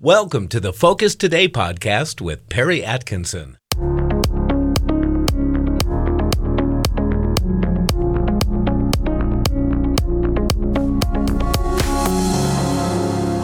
Welcome 0.00 0.46
to 0.50 0.60
the 0.60 0.72
Focus 0.72 1.16
Today 1.16 1.48
podcast 1.48 2.20
with 2.20 2.48
Perry 2.48 2.84
Atkinson. 2.84 3.58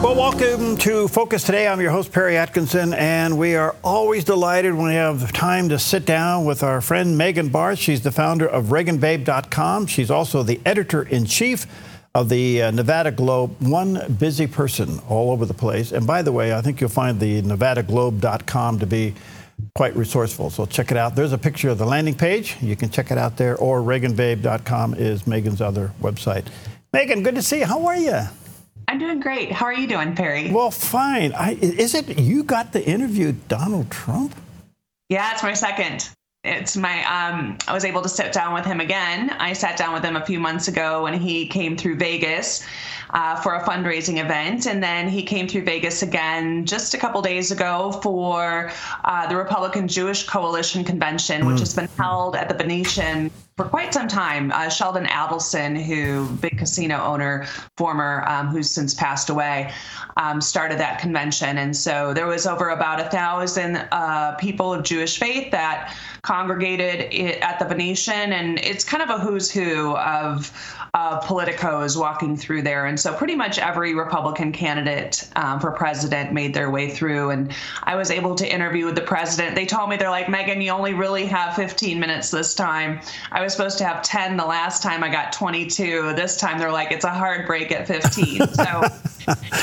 Well, 0.01 0.15
welcome 0.15 0.77
to 0.77 1.09
Focus 1.09 1.43
Today. 1.43 1.67
I'm 1.67 1.81
your 1.81 1.91
host, 1.91 2.13
Perry 2.13 2.37
Atkinson, 2.37 2.95
and 2.95 3.37
we 3.37 3.57
are 3.57 3.75
always 3.83 4.23
delighted 4.23 4.75
when 4.75 4.87
we 4.87 4.95
have 4.95 5.33
time 5.33 5.71
to 5.71 5.79
sit 5.81 6.07
down 6.07 6.45
with 6.45 6.63
our 6.63 6.81
friend 6.81 7.19
Megan 7.19 7.49
Barth. 7.49 7.81
She's 7.81 8.03
the 8.03 8.13
founder 8.13 8.47
of 8.47 8.67
ReaganBabe.com. 8.67 9.87
She's 9.87 10.09
also 10.09 10.45
the 10.45 10.61
editor 10.65 11.03
in 11.03 11.25
chief 11.25 11.67
of 12.15 12.29
the 12.29 12.63
uh, 12.63 12.71
Nevada 12.71 13.11
Globe, 13.11 13.61
one 13.61 14.15
busy 14.21 14.47
person 14.47 15.01
all 15.09 15.33
over 15.33 15.45
the 15.45 15.55
place. 15.55 15.91
And 15.91 16.07
by 16.07 16.23
the 16.23 16.31
way, 16.31 16.55
I 16.55 16.61
think 16.61 16.81
you'll 16.81 16.91
find 16.91 17.19
the 17.19 17.43
NevadaGlobe.com 17.43 18.79
to 18.79 18.87
be 18.87 19.15
quite 19.75 19.97
resourceful. 19.97 20.51
So 20.51 20.65
check 20.65 20.93
it 20.93 20.97
out. 20.97 21.17
There's 21.17 21.33
a 21.33 21.39
picture 21.39 21.71
of 21.71 21.79
the 21.79 21.87
landing 21.87 22.15
page. 22.15 22.57
You 22.61 22.77
can 22.77 22.91
check 22.91 23.11
it 23.11 23.19
out 23.19 23.37
there, 23.37 23.57
or 23.57 23.81
ReaganBabe.com 23.81 24.95
is 24.95 25.27
Megan's 25.27 25.61
other 25.61 25.93
website. 26.01 26.47
Megan, 26.93 27.25
good 27.25 27.35
to 27.35 27.43
see 27.43 27.59
you. 27.59 27.67
How 27.67 27.85
are 27.87 27.97
you? 27.97 28.21
I'm 28.87 28.99
doing 28.99 29.19
great. 29.19 29.51
How 29.51 29.67
are 29.67 29.75
you 29.75 29.89
doing, 29.89 30.15
Perry? 30.15 30.53
Well, 30.53 30.71
fine. 30.71 31.33
I, 31.33 31.55
is 31.55 31.95
it 31.95 32.19
you 32.21 32.45
got 32.45 32.73
to 32.75 32.85
interview 32.85 33.33
Donald 33.49 33.91
Trump? 33.91 34.37
Yeah, 35.09 35.33
it's 35.33 35.43
my 35.43 35.55
second 35.55 36.09
it's 36.45 36.77
my 36.77 37.03
um, 37.05 37.57
I 37.67 37.73
was 37.73 37.85
able 37.85 38.03
to 38.03 38.09
sit 38.09 38.33
down 38.33 38.53
with 38.53 38.67
him 38.67 38.81
again. 38.81 39.31
I 39.31 39.55
sat 39.55 39.79
down 39.79 39.95
with 39.95 40.05
him 40.05 40.17
a 40.17 40.25
few 40.25 40.39
months 40.39 40.69
ago 40.69 41.03
when 41.03 41.19
he 41.19 41.47
came 41.47 41.77
through 41.77 41.97
Vegas 41.97 42.65
uh, 43.11 43.37
for 43.37 43.55
a 43.55 43.63
fundraising 43.65 44.23
event, 44.23 44.67
and 44.67 44.83
then 44.83 45.09
he 45.09 45.23
came 45.23 45.49
through 45.49 45.63
Vegas 45.63 46.03
again 46.03 46.67
just 46.67 46.93
a 46.93 46.99
couple 46.99 47.23
days 47.23 47.51
ago 47.51 47.99
for 48.03 48.71
uh, 49.05 49.27
the 49.27 49.37
Republican 49.37 49.89
Jewish 49.89 50.27
Coalition 50.27 50.85
convention, 50.85 51.43
mm. 51.43 51.47
which 51.47 51.61
has 51.61 51.75
been 51.75 51.89
held 51.97 52.37
at 52.37 52.49
the 52.49 52.55
Venetian 52.55 53.31
for 53.57 53.67
quite 53.67 53.95
some 53.95 54.09
time. 54.09 54.51
Uh, 54.53 54.69
Sheldon 54.69 55.07
Adelson, 55.07 55.81
who 55.81 56.29
big 56.37 56.59
casino 56.59 57.03
owner, 57.03 57.47
former, 57.77 58.25
um, 58.27 58.49
who's 58.49 58.71
since 58.71 58.95
passed 58.95 59.31
away, 59.31 59.73
um, 60.17 60.41
started 60.41 60.79
that 60.79 60.99
convention, 61.01 61.59
and 61.59 61.77
so 61.77 62.13
there 62.13 62.27
was 62.27 62.47
over 62.47 62.71
about 62.71 63.01
a 63.01 63.05
thousand 63.11 63.77
uh, 63.93 64.35
people 64.37 64.73
of 64.73 64.83
Jewish 64.83 65.19
faith 65.19 65.51
that 65.53 65.97
congregated 66.23 67.13
at 67.43 67.59
the 67.59 67.65
Venetian, 67.65 68.33
and 68.33 68.59
it's 68.59 68.85
kind 68.85 69.03
of 69.03 69.11
a 69.11 69.19
who's 69.19 69.51
who 69.51 69.97
of 69.97 70.53
uh, 70.95 71.21
politicos 71.21 71.99
walking 71.99 72.37
through 72.37 72.63
there. 72.63 72.87
And 72.87 72.99
so 72.99 73.13
pretty 73.13 73.35
much 73.35 73.59
every 73.59 73.95
Republican 73.95 74.53
candidate 74.53 75.29
um, 75.35 75.59
for 75.59 75.73
president 75.73 76.33
made 76.33 76.55
their 76.55 76.71
way 76.71 76.89
through. 76.89 77.31
And 77.31 77.53
I 77.83 77.97
was 77.97 78.13
able 78.13 78.37
to 78.37 78.51
interview 78.51 78.87
with 78.87 78.95
the 78.95 79.03
president. 79.03 79.57
They 79.57 79.67
told 79.67 79.91
me, 79.91 79.97
they're 79.97 80.09
like, 80.09 80.29
Megan, 80.29 80.61
you 80.61 80.71
only 80.71 80.95
really 80.95 81.27
have 81.27 81.57
15 81.57 81.99
minutes 81.99 82.31
this 82.31 82.55
time. 82.55 83.01
I 83.33 83.43
was 83.43 83.53
supposed 83.53 83.77
to 83.79 83.85
have 83.85 84.03
10 84.03 84.37
the 84.37 84.47
last 84.47 84.85
time 84.85 85.03
I 85.03 85.09
got 85.09 85.33
22. 85.33 86.15
This 86.15 86.37
time 86.37 86.61
they're 86.61 86.71
like, 86.71 86.93
it's 86.93 87.05
a 87.05 87.11
hard 87.11 87.47
break 87.47 87.73
at 87.73 87.87
15. 87.87 88.43
So, 88.55 88.83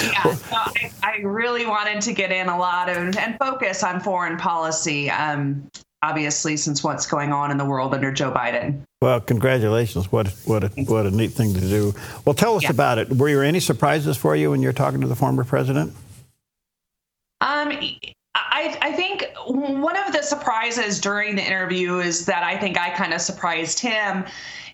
yeah, 0.04 0.34
so 0.34 0.56
I, 0.56 0.92
I, 1.02 1.18
really 1.24 1.66
wanted 1.66 2.02
to 2.02 2.14
get 2.14 2.32
in 2.32 2.50
a 2.50 2.58
lot 2.58 2.90
of 2.90 3.16
and 3.16 3.38
focus 3.40 3.84
on 3.84 4.00
foreign 4.00 4.38
policy. 4.38 5.10
Um, 5.10 5.70
obviously, 6.02 6.58
since 6.58 6.84
what's 6.84 7.06
going 7.06 7.32
on 7.32 7.52
in 7.52 7.58
the 7.58 7.66
world 7.66 7.94
under 7.94 8.12
Joe 8.12 8.32
Biden. 8.32 8.82
Well, 9.02 9.20
congratulations! 9.20 10.12
What 10.12 10.28
what 10.46 10.64
a, 10.64 10.68
what 10.84 11.06
a 11.06 11.12
neat 11.12 11.32
thing 11.32 11.54
to 11.54 11.60
do. 11.60 11.94
Well, 12.26 12.36
tell 12.36 12.56
us 12.56 12.64
yeah. 12.64 12.72
about 12.72 12.98
it. 12.98 13.10
Were 13.10 13.30
there 13.30 13.44
any 13.44 13.60
surprises 13.60 14.18
for 14.18 14.36
you 14.36 14.52
when 14.52 14.62
you're 14.62 14.74
talking 14.74 15.02
to 15.02 15.08
the 15.08 15.16
former 15.16 15.44
president? 15.44 15.94
Um, 17.42 17.72
I, 18.36 18.78
I 18.82 18.92
think 18.92 19.26
one 19.48 19.98
of 19.98 20.14
the 20.14 20.22
surprises 20.22 21.00
during 21.00 21.36
the 21.36 21.44
interview 21.44 22.00
is 22.00 22.26
that 22.28 22.44
I 22.44 22.58
think 22.58 22.80
I 22.80 22.92
kind 22.92 23.14
of 23.14 23.22
surprised 23.22 23.80
him 23.80 24.26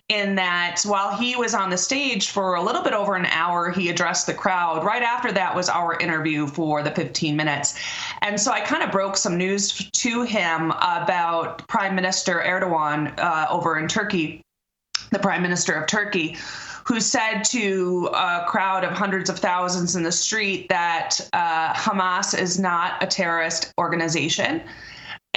in 0.08 0.34
that 0.36 0.80
while 0.86 1.14
he 1.14 1.36
was 1.36 1.54
on 1.54 1.68
the 1.68 1.76
stage 1.76 2.30
for 2.30 2.54
a 2.54 2.62
little 2.62 2.82
bit 2.82 2.94
over 2.94 3.14
an 3.14 3.26
hour, 3.26 3.70
he 3.70 3.90
addressed 3.90 4.26
the 4.26 4.32
crowd. 4.32 4.82
Right 4.82 5.02
after 5.02 5.30
that 5.32 5.54
was 5.54 5.68
our 5.68 5.98
interview 5.98 6.46
for 6.46 6.82
the 6.82 6.90
15 6.90 7.36
minutes. 7.36 7.78
And 8.22 8.40
so 8.40 8.50
I 8.50 8.60
kind 8.60 8.82
of 8.82 8.90
broke 8.90 9.18
some 9.18 9.36
news 9.36 9.90
to 9.90 10.22
him 10.22 10.70
about 10.70 11.66
Prime 11.68 11.94
Minister 11.94 12.42
Erdogan 12.42 13.18
uh, 13.18 13.48
over 13.50 13.78
in 13.78 13.86
Turkey, 13.86 14.40
the 15.10 15.18
Prime 15.18 15.42
Minister 15.42 15.74
of 15.74 15.86
Turkey. 15.86 16.36
Who 16.84 17.00
said 17.00 17.42
to 17.42 18.08
a 18.14 18.46
crowd 18.48 18.82
of 18.82 18.92
hundreds 18.92 19.28
of 19.28 19.38
thousands 19.38 19.94
in 19.94 20.04
the 20.04 20.12
street 20.12 20.70
that 20.70 21.20
uh, 21.34 21.74
Hamas 21.74 22.32
is 22.38 22.58
not 22.58 23.02
a 23.02 23.06
terrorist 23.06 23.74
organization 23.76 24.62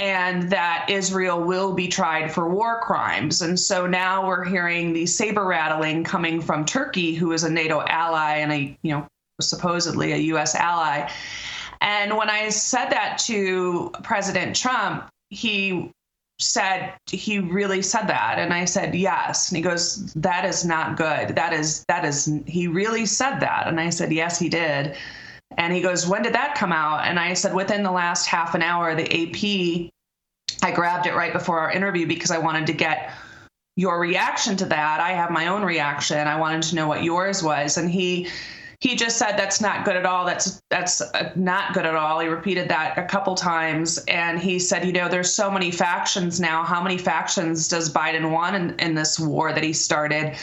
and 0.02 0.50
that 0.50 0.86
Israel 0.88 1.40
will 1.40 1.74
be 1.74 1.86
tried 1.86 2.32
for 2.32 2.48
war 2.48 2.80
crimes. 2.80 3.40
And 3.40 3.58
so 3.58 3.86
now 3.86 4.26
we're 4.26 4.44
hearing 4.44 4.92
the 4.92 5.06
saber 5.06 5.44
rattling 5.44 6.02
coming 6.02 6.40
from 6.40 6.64
Turkey, 6.64 7.14
who 7.14 7.30
is 7.30 7.44
a 7.44 7.50
NATO 7.50 7.82
ally 7.82 8.38
and 8.38 8.52
a, 8.52 8.76
you 8.82 8.90
know, 8.90 9.06
supposedly 9.40 10.10
a 10.10 10.16
US 10.34 10.56
ally. 10.56 11.08
And 11.80 12.16
when 12.16 12.28
I 12.28 12.48
said 12.48 12.86
that 12.90 13.18
to 13.26 13.92
President 14.02 14.56
Trump, 14.56 15.08
he 15.30 15.92
said 16.40 16.94
he 17.08 17.38
really 17.38 17.80
said 17.82 18.06
that 18.08 18.36
and 18.38 18.52
i 18.52 18.64
said 18.64 18.92
yes 18.96 19.50
and 19.50 19.56
he 19.56 19.62
goes 19.62 20.12
that 20.14 20.44
is 20.44 20.64
not 20.64 20.96
good 20.96 21.36
that 21.36 21.52
is 21.52 21.84
that 21.86 22.04
is 22.04 22.28
he 22.46 22.66
really 22.66 23.06
said 23.06 23.38
that 23.38 23.68
and 23.68 23.78
i 23.78 23.88
said 23.88 24.10
yes 24.10 24.40
he 24.40 24.48
did 24.48 24.96
and 25.58 25.72
he 25.72 25.80
goes, 25.80 26.06
When 26.06 26.22
did 26.22 26.34
that 26.34 26.54
come 26.54 26.72
out? 26.72 27.04
And 27.06 27.18
I 27.18 27.34
said, 27.34 27.54
Within 27.54 27.82
the 27.82 27.90
last 27.90 28.26
half 28.26 28.54
an 28.54 28.62
hour, 28.62 28.94
the 28.94 29.04
AP, 29.04 29.91
I 30.62 30.70
grabbed 30.70 31.06
it 31.06 31.14
right 31.14 31.32
before 31.32 31.58
our 31.58 31.70
interview 31.70 32.06
because 32.06 32.30
I 32.30 32.38
wanted 32.38 32.66
to 32.68 32.72
get 32.72 33.12
your 33.76 33.98
reaction 33.98 34.56
to 34.58 34.66
that. 34.66 35.00
I 35.00 35.10
have 35.10 35.30
my 35.30 35.48
own 35.48 35.62
reaction. 35.62 36.26
I 36.26 36.38
wanted 36.38 36.62
to 36.64 36.74
know 36.76 36.86
what 36.86 37.02
yours 37.02 37.42
was. 37.42 37.78
And 37.78 37.90
he, 37.90 38.28
he 38.80 38.96
just 38.96 39.16
said 39.16 39.36
that's 39.36 39.60
not 39.60 39.84
good 39.84 39.96
at 39.96 40.04
all 40.04 40.26
that's 40.26 40.60
that's 40.68 41.00
uh, 41.00 41.30
not 41.36 41.72
good 41.72 41.86
at 41.86 41.94
all 41.94 42.18
he 42.18 42.26
repeated 42.26 42.68
that 42.68 42.98
a 42.98 43.04
couple 43.04 43.36
times 43.36 43.98
and 44.08 44.40
he 44.40 44.58
said 44.58 44.84
you 44.84 44.92
know 44.92 45.08
there's 45.08 45.32
so 45.32 45.48
many 45.48 45.70
factions 45.70 46.40
now 46.40 46.64
how 46.64 46.82
many 46.82 46.98
factions 46.98 47.68
does 47.68 47.92
biden 47.92 48.32
want 48.32 48.56
in, 48.56 48.76
in 48.80 48.92
this 48.92 49.20
war 49.20 49.52
that 49.52 49.62
he 49.62 49.72
started 49.72 50.36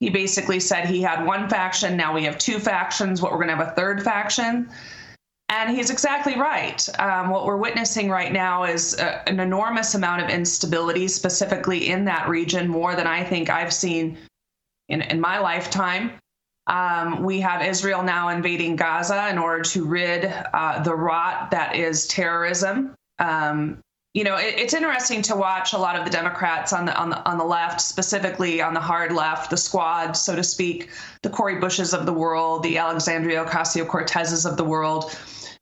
he 0.00 0.10
basically 0.10 0.60
said 0.60 0.86
he 0.86 1.00
had 1.00 1.24
one 1.24 1.48
faction, 1.48 1.96
now 1.96 2.14
we 2.14 2.24
have 2.24 2.36
two 2.36 2.58
factions, 2.58 3.22
what 3.22 3.32
we're 3.32 3.38
going 3.38 3.48
to 3.48 3.56
have 3.56 3.68
a 3.68 3.70
third 3.70 4.02
faction. 4.02 4.68
And 5.48 5.76
he's 5.76 5.90
exactly 5.90 6.38
right. 6.38 6.86
Um, 6.98 7.30
what 7.30 7.46
we're 7.46 7.56
witnessing 7.56 8.10
right 8.10 8.32
now 8.32 8.64
is 8.64 8.98
a, 8.98 9.28
an 9.28 9.38
enormous 9.38 9.94
amount 9.94 10.22
of 10.22 10.28
instability, 10.28 11.06
specifically 11.06 11.88
in 11.88 12.04
that 12.06 12.28
region, 12.28 12.66
more 12.68 12.96
than 12.96 13.06
I 13.06 13.22
think 13.22 13.48
I've 13.48 13.72
seen 13.72 14.18
in, 14.88 15.02
in 15.02 15.20
my 15.20 15.38
lifetime. 15.38 16.12
Um, 16.66 17.22
we 17.22 17.40
have 17.40 17.62
Israel 17.62 18.02
now 18.02 18.28
invading 18.30 18.74
Gaza 18.74 19.28
in 19.28 19.38
order 19.38 19.62
to 19.62 19.84
rid 19.84 20.32
uh, 20.52 20.82
the 20.82 20.94
rot 20.94 21.52
that 21.52 21.76
is 21.76 22.08
terrorism. 22.08 22.94
Um, 23.20 23.78
you 24.14 24.24
know, 24.24 24.36
it, 24.36 24.54
it's 24.58 24.74
interesting 24.74 25.22
to 25.22 25.36
watch 25.36 25.74
a 25.74 25.78
lot 25.78 25.94
of 25.94 26.04
the 26.04 26.10
Democrats 26.10 26.72
on 26.72 26.86
the 26.86 26.96
on 26.96 27.10
the 27.10 27.28
on 27.28 27.38
the 27.38 27.44
left, 27.44 27.80
specifically 27.80 28.60
on 28.60 28.74
the 28.74 28.80
hard 28.80 29.12
left, 29.12 29.50
the 29.50 29.56
squad, 29.56 30.14
so 30.16 30.34
to 30.34 30.42
speak, 30.42 30.88
the 31.22 31.30
Cori 31.30 31.60
Bushes 31.60 31.94
of 31.94 32.06
the 32.06 32.12
world, 32.12 32.62
the 32.62 32.78
Alexandria 32.78 33.44
Ocasio 33.44 33.86
Cortezes 33.86 34.44
of 34.44 34.56
the 34.56 34.64
world, 34.64 35.16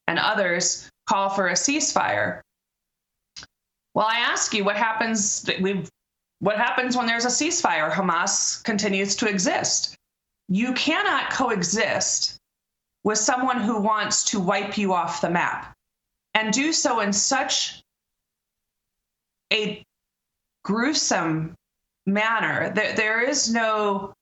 and 0.08 0.18
others 0.18 0.90
call 1.06 1.30
for 1.30 1.48
a 1.48 1.54
ceasefire. 1.54 2.40
Well, 3.94 4.06
I 4.06 4.18
ask 4.18 4.52
you, 4.54 4.64
what 4.64 4.76
happens? 4.76 5.48
What 6.40 6.56
happens 6.56 6.96
when 6.96 7.06
there's 7.06 7.24
a 7.24 7.28
ceasefire? 7.28 7.90
Hamas 7.90 8.62
continues 8.64 9.16
to 9.16 9.28
exist. 9.28 9.94
You 10.48 10.72
cannot 10.74 11.30
coexist 11.30 12.38
with 13.04 13.18
someone 13.18 13.60
who 13.60 13.80
wants 13.80 14.24
to 14.24 14.40
wipe 14.40 14.76
you 14.76 14.92
off 14.92 15.20
the 15.20 15.30
map 15.30 15.74
and 16.34 16.52
do 16.52 16.72
so 16.72 17.00
in 17.00 17.12
such 17.12 17.82
a 19.52 19.82
gruesome 20.64 21.54
manner. 22.06 22.72
There, 22.74 22.94
there 22.94 23.20
is 23.22 23.52
no 23.52 24.12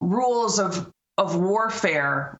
rules 0.00 0.58
of 0.58 0.90
of 1.18 1.36
warfare 1.36 2.38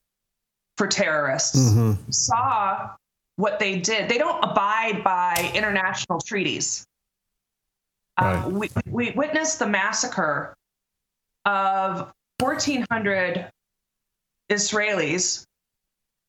for 0.77 0.87
terrorists. 0.87 1.57
Mm-hmm. 1.57 2.11
Saw 2.11 2.91
what 3.35 3.59
they 3.59 3.79
did. 3.79 4.09
They 4.09 4.17
don't 4.17 4.43
abide 4.43 5.03
by 5.03 5.51
international 5.53 6.19
treaties. 6.19 6.85
Uh, 8.19 8.25
right. 8.25 8.45
Uh, 8.45 8.49
we, 8.49 8.69
we 8.89 9.11
witnessed 9.11 9.59
the 9.59 9.67
massacre 9.67 10.55
of 11.45 12.11
1,400 12.39 13.49
Israelis 14.49 15.45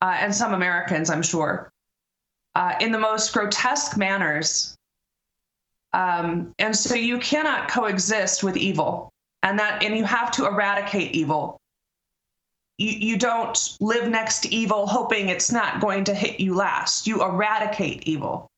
uh, 0.03 0.17
and 0.19 0.35
some 0.35 0.55
Americans, 0.55 1.11
I'm 1.11 1.23
sure, 1.23 1.71
uh, 2.55 2.75
in 2.81 2.93
the 2.93 2.99
most 2.99 3.33
grotesque 3.33 3.97
manners 3.97 4.77
um, 5.93 6.55
and 6.59 6.77
so 6.77 6.95
you 6.95 7.19
cannot 7.19 7.69
coexist 7.69 8.43
with 8.43 8.57
evil, 8.57 9.11
and 9.43 9.59
that 9.59 9.83
and 9.83 9.97
you 9.97 10.05
have 10.05 10.31
to 10.33 10.47
eradicate 10.47 11.13
evil. 11.13 11.59
You, 12.79 12.91
you 12.91 13.17
don't 13.19 13.77
live 13.81 14.09
next 14.09 14.41
to 14.41 14.55
evil 14.55 14.87
hoping 14.87 15.29
it's 15.29 15.53
not 15.53 15.81
going 15.81 16.05
to 16.05 16.15
hit 16.15 16.41
you 16.41 16.55
last. 16.55 17.07
You 17.07 17.23
eradicate 17.23 18.05
evil. 18.07 18.49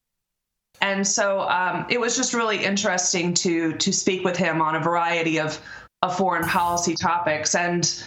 And 0.83 1.07
so 1.07 1.41
um, 1.41 1.87
it 1.91 2.01
was 2.01 2.17
just 2.17 2.33
really 2.33 2.63
interesting 2.63 3.35
to 3.35 3.75
to 3.75 3.93
speak 3.93 4.25
with 4.25 4.37
him 4.37 4.63
on 4.63 4.77
a 4.77 4.81
variety 4.81 5.39
of, 5.39 5.61
of 6.03 6.17
foreign 6.17 6.45
policy 6.45 6.95
topics. 6.95 7.55
And 7.55 8.03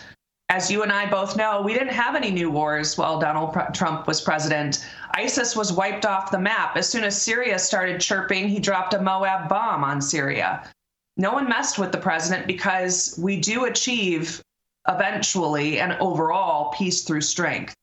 as 0.50 0.71
you 0.71 0.83
and 0.83 0.92
I 0.92 1.10
both 1.10 1.36
know, 1.36 1.62
we 1.62 1.74
didn't 1.74 1.94
have 1.94 2.15
any 2.15 2.31
new 2.31 2.50
wars 2.50 2.98
while 2.98 3.19
Donald 3.19 3.56
Trump 3.74 4.07
was 4.07 4.21
president. 4.21 4.86
ISIS 5.15 5.56
was 5.56 5.71
wiped 5.71 6.06
off 6.06 6.31
the 6.31 6.39
map. 6.39 6.75
As 6.75 6.89
soon 6.89 7.04
as 7.04 7.19
Syria 7.19 7.60
started 7.60 8.01
chirping, 8.01 8.48
he 8.48 8.60
dropped 8.60 8.94
a 8.94 9.01
Moab 9.01 9.50
bomb 9.50 9.83
on 9.83 10.01
Syria. 10.01 10.68
No 11.15 11.31
one 11.31 11.48
messed 11.48 11.77
with 11.77 11.92
the 11.92 12.00
president 12.00 12.48
because 12.48 13.18
we 13.21 13.39
do 13.39 13.65
achieve 13.65 14.42
eventually 14.88 15.80
and 15.80 15.94
overall 15.94 16.71
peace 16.71 17.03
through 17.03 17.21
strength. 17.21 17.74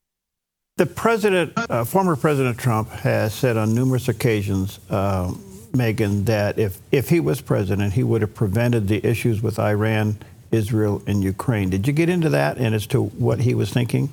The 0.77 0.85
president, 0.85 1.53
uh, 1.55 1.83
former 1.83 2.15
President 2.15 2.57
Trump, 2.57 2.89
has 2.89 3.33
said 3.33 3.57
on 3.57 3.75
numerous 3.75 4.07
occasions, 4.07 4.79
uh, 4.89 5.33
Megan, 5.73 6.25
that 6.25 6.57
if, 6.57 6.79
if 6.91 7.09
he 7.09 7.19
was 7.19 7.41
president, 7.41 7.93
he 7.93 8.03
would 8.03 8.21
have 8.21 8.33
prevented 8.33 8.87
the 8.87 9.05
issues 9.05 9.41
with 9.41 9.59
Iran, 9.59 10.17
Israel, 10.51 11.03
and 11.05 11.23
Ukraine. 11.23 11.69
Did 11.69 11.87
you 11.87 11.93
get 11.93 12.09
into 12.09 12.29
that 12.29 12.57
and 12.57 12.73
as 12.73 12.87
to 12.87 13.03
what 13.03 13.39
he 13.39 13.53
was 13.53 13.71
thinking? 13.71 14.11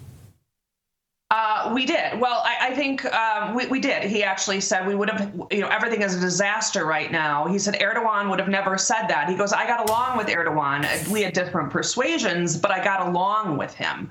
We 1.73 1.87
did. 1.87 2.21
Well, 2.21 2.43
I, 2.45 2.69
I 2.69 2.75
think 2.75 3.05
um, 3.13 3.55
we, 3.55 3.67
we 3.67 3.81
did. 3.81 4.05
He 4.05 4.23
actually 4.23 4.61
said 4.61 4.87
we 4.87 4.95
would 4.95 5.11
have, 5.11 5.35
you 5.51 5.61
know, 5.61 5.69
everything 5.69 6.03
is 6.03 6.15
a 6.17 6.21
disaster 6.21 6.85
right 6.85 7.11
now. 7.11 7.47
He 7.47 7.59
said 7.59 7.75
Erdogan 7.75 8.29
would 8.31 8.39
have 8.39 8.49
never 8.49 8.79
said 8.79 9.07
that. 9.09 9.29
He 9.29 9.37
goes, 9.37 9.53
I 9.53 9.67
got 9.67 9.89
along 9.89 10.17
with 10.17 10.29
Erdogan. 10.29 11.09
We 11.09 11.23
had 11.23 11.33
different 11.33 11.71
persuasions, 11.71 12.57
but 12.57 12.71
I 12.71 12.83
got 12.83 13.07
along 13.07 13.57
with 13.57 13.75
him. 13.75 14.11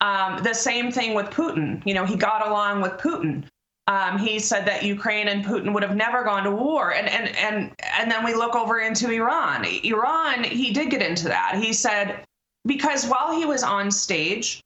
Um, 0.00 0.42
the 0.42 0.54
same 0.54 0.90
thing 0.90 1.14
with 1.14 1.26
Putin. 1.26 1.82
You 1.86 1.94
know, 1.94 2.04
he 2.04 2.16
got 2.16 2.46
along 2.46 2.82
with 2.82 2.92
Putin. 2.92 3.44
Um, 3.86 4.18
he 4.18 4.38
said 4.38 4.66
that 4.66 4.82
Ukraine 4.82 5.28
and 5.28 5.44
Putin 5.44 5.74
would 5.74 5.82
have 5.82 5.94
never 5.94 6.24
gone 6.24 6.44
to 6.44 6.50
war, 6.50 6.94
and 6.94 7.06
and 7.06 7.36
and 7.36 7.72
and 7.98 8.10
then 8.10 8.24
we 8.24 8.34
look 8.34 8.54
over 8.54 8.80
into 8.80 9.10
Iran. 9.10 9.66
Iran, 9.84 10.44
he 10.44 10.72
did 10.72 10.90
get 10.90 11.02
into 11.02 11.28
that. 11.28 11.56
He 11.62 11.74
said 11.74 12.24
because 12.66 13.06
while 13.06 13.36
he 13.36 13.44
was 13.44 13.62
on 13.62 13.90
stage, 13.90 14.63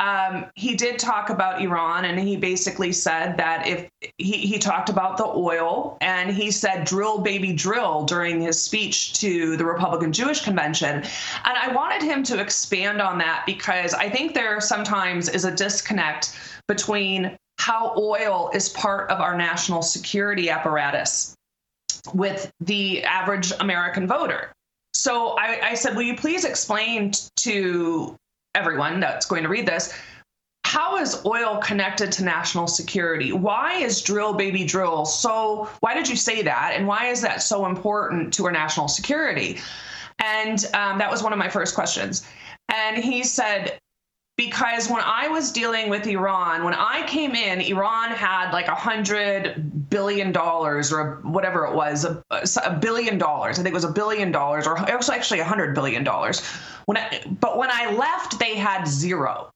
um, 0.00 0.46
he 0.54 0.74
did 0.76 0.98
talk 0.98 1.28
about 1.28 1.60
Iran, 1.60 2.06
and 2.06 2.18
he 2.18 2.34
basically 2.34 2.90
said 2.90 3.36
that 3.36 3.66
if 3.66 3.90
he, 4.16 4.38
he 4.38 4.58
talked 4.58 4.88
about 4.88 5.18
the 5.18 5.26
oil, 5.26 5.98
and 6.00 6.30
he 6.30 6.50
said 6.50 6.86
drill, 6.86 7.18
baby, 7.18 7.52
drill 7.52 8.04
during 8.04 8.40
his 8.40 8.58
speech 8.58 9.12
to 9.20 9.58
the 9.58 9.64
Republican 9.64 10.10
Jewish 10.10 10.42
Convention. 10.42 10.96
And 10.96 11.04
I 11.44 11.70
wanted 11.74 12.02
him 12.02 12.22
to 12.24 12.40
expand 12.40 13.02
on 13.02 13.18
that 13.18 13.44
because 13.44 13.92
I 13.92 14.08
think 14.08 14.32
there 14.32 14.58
sometimes 14.58 15.28
is 15.28 15.44
a 15.44 15.54
disconnect 15.54 16.34
between 16.66 17.36
how 17.58 17.94
oil 17.98 18.50
is 18.54 18.70
part 18.70 19.10
of 19.10 19.20
our 19.20 19.36
national 19.36 19.82
security 19.82 20.48
apparatus 20.48 21.34
with 22.14 22.50
the 22.60 23.04
average 23.04 23.52
American 23.60 24.06
voter. 24.06 24.50
So 24.94 25.36
I, 25.38 25.60
I 25.62 25.74
said, 25.74 25.94
Will 25.94 26.04
you 26.04 26.16
please 26.16 26.46
explain 26.46 27.12
to 27.36 28.16
everyone 28.54 29.00
that's 29.00 29.26
going 29.26 29.42
to 29.42 29.48
read 29.48 29.66
this 29.66 29.94
how 30.70 30.98
is 30.98 31.26
oil 31.26 31.56
connected 31.56 32.12
to 32.12 32.22
national 32.22 32.68
security? 32.68 33.32
Why 33.32 33.78
is 33.78 34.00
drill 34.00 34.34
baby 34.34 34.62
drill 34.62 35.04
so? 35.04 35.68
Why 35.80 35.94
did 35.94 36.08
you 36.08 36.14
say 36.14 36.42
that? 36.42 36.74
And 36.76 36.86
why 36.86 37.06
is 37.06 37.20
that 37.22 37.42
so 37.42 37.66
important 37.66 38.32
to 38.34 38.44
our 38.44 38.52
national 38.52 38.86
security? 38.86 39.58
And 40.20 40.64
um, 40.74 40.98
that 40.98 41.10
was 41.10 41.24
one 41.24 41.32
of 41.32 41.40
my 41.40 41.48
first 41.48 41.74
questions. 41.74 42.24
And 42.68 42.96
he 42.96 43.24
said, 43.24 43.80
because 44.40 44.88
when 44.88 45.02
I 45.04 45.28
was 45.28 45.52
dealing 45.52 45.90
with 45.90 46.06
Iran, 46.06 46.64
when 46.64 46.72
I 46.72 47.06
came 47.06 47.34
in, 47.34 47.60
Iran 47.60 48.10
had 48.10 48.52
like 48.52 48.68
a 48.68 48.74
hundred 48.74 49.90
billion 49.90 50.32
dollars 50.32 50.90
or 50.90 51.20
whatever 51.24 51.66
it 51.66 51.74
was, 51.74 52.06
a, 52.06 52.78
billion 52.80 53.18
dollars. 53.18 53.58
I 53.58 53.62
think 53.62 53.74
it 53.74 53.74
was 53.74 53.84
a 53.84 53.92
billion 53.92 54.32
dollars, 54.32 54.66
or 54.66 54.78
it 54.88 54.96
was 54.96 55.10
actually 55.10 55.40
a 55.40 55.44
hundred 55.44 55.74
billion 55.74 56.04
dollars. 56.04 56.40
When 56.86 56.96
I, 56.96 57.20
but 57.38 57.58
when 57.58 57.68
I 57.70 57.92
left, 57.94 58.38
they 58.38 58.54
had 58.54 58.88
zero. 58.88 59.50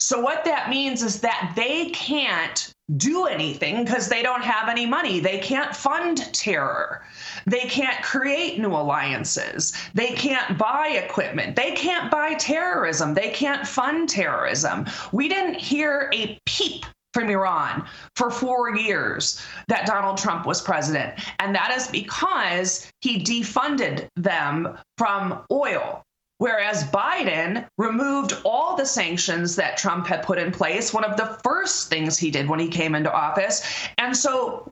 So 0.00 0.20
what 0.20 0.44
that 0.46 0.68
means 0.68 1.04
is 1.04 1.20
that 1.20 1.52
they 1.54 1.90
can't 1.90 2.72
do 2.96 3.26
anything 3.26 3.84
because 3.84 4.08
they 4.08 4.22
don't 4.22 4.44
have 4.44 4.68
any 4.68 4.86
money. 4.86 5.18
They 5.18 5.38
can't 5.38 5.74
fund 5.74 6.32
terror. 6.32 7.02
They 7.44 7.62
can't 7.62 8.02
create 8.04 8.60
new 8.60 8.72
alliances. 8.72 9.72
They 9.94 10.12
can't 10.12 10.56
buy 10.56 10.88
equipment. 10.88 11.56
They 11.56 11.72
can't 11.72 12.10
buy 12.10 12.34
terrorism. 12.34 13.14
They 13.14 13.30
can't 13.30 13.66
fund 13.66 14.08
terrorism. 14.08 14.86
We 15.10 15.28
didn't 15.28 15.56
hear 15.56 16.10
a 16.14 16.38
peep 16.46 16.86
from 17.12 17.30
Iran 17.30 17.84
for 18.14 18.30
four 18.30 18.76
years 18.76 19.42
that 19.68 19.86
Donald 19.86 20.18
Trump 20.18 20.46
was 20.46 20.60
president. 20.60 21.18
And 21.38 21.54
that 21.54 21.72
is 21.74 21.88
because 21.88 22.90
he 23.00 23.22
defunded 23.22 24.08
them 24.16 24.78
from 24.98 25.42
oil. 25.50 26.05
Whereas 26.38 26.84
Biden 26.84 27.66
removed 27.78 28.36
all 28.44 28.76
the 28.76 28.84
sanctions 28.84 29.56
that 29.56 29.78
Trump 29.78 30.06
had 30.06 30.22
put 30.22 30.38
in 30.38 30.52
place, 30.52 30.92
one 30.92 31.04
of 31.04 31.16
the 31.16 31.38
first 31.42 31.88
things 31.88 32.18
he 32.18 32.30
did 32.30 32.46
when 32.46 32.58
he 32.58 32.68
came 32.68 32.94
into 32.94 33.10
office. 33.10 33.66
And 33.96 34.14
so, 34.14 34.70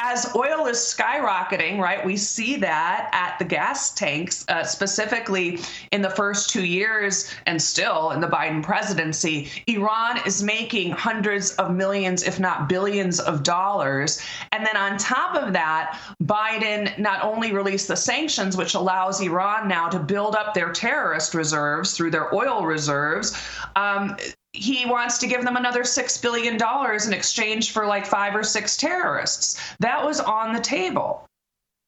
as 0.00 0.34
oil 0.34 0.66
is 0.66 0.78
skyrocketing, 0.78 1.78
right, 1.78 2.04
we 2.04 2.16
see 2.16 2.56
that 2.56 3.10
at 3.12 3.38
the 3.38 3.44
gas 3.44 3.94
tanks, 3.94 4.44
uh, 4.48 4.64
specifically 4.64 5.60
in 5.92 6.02
the 6.02 6.10
first 6.10 6.50
two 6.50 6.64
years 6.64 7.32
and 7.46 7.62
still 7.62 8.10
in 8.10 8.20
the 8.20 8.26
Biden 8.26 8.60
presidency, 8.60 9.48
Iran 9.68 10.18
is 10.26 10.42
making 10.42 10.90
hundreds 10.90 11.52
of 11.52 11.72
millions, 11.72 12.24
if 12.24 12.40
not 12.40 12.68
billions 12.68 13.20
of 13.20 13.44
dollars. 13.44 14.20
And 14.50 14.66
then 14.66 14.76
on 14.76 14.98
top 14.98 15.36
of 15.36 15.52
that, 15.52 15.96
Biden 16.24 16.98
not 16.98 17.22
only 17.22 17.52
released 17.52 17.86
the 17.86 17.96
sanctions, 17.96 18.56
which 18.56 18.74
allows 18.74 19.20
Iran 19.20 19.68
now 19.68 19.88
to 19.88 20.00
build 20.00 20.34
up 20.34 20.54
their 20.54 20.72
terror 20.72 21.03
terrorist 21.04 21.34
reserves 21.34 21.94
through 21.94 22.10
their 22.10 22.34
oil 22.34 22.64
reserves. 22.64 23.36
Um, 23.76 24.16
he 24.52 24.86
wants 24.86 25.18
to 25.18 25.26
give 25.26 25.44
them 25.44 25.56
another 25.56 25.82
$6 25.82 26.22
billion 26.22 26.56
in 26.56 27.12
exchange 27.12 27.72
for 27.72 27.86
like 27.86 28.06
five 28.06 28.34
or 28.34 28.42
six 28.42 28.76
terrorists. 28.76 29.60
That 29.80 30.02
was 30.02 30.20
on 30.20 30.54
the 30.54 30.60
table. 30.60 31.26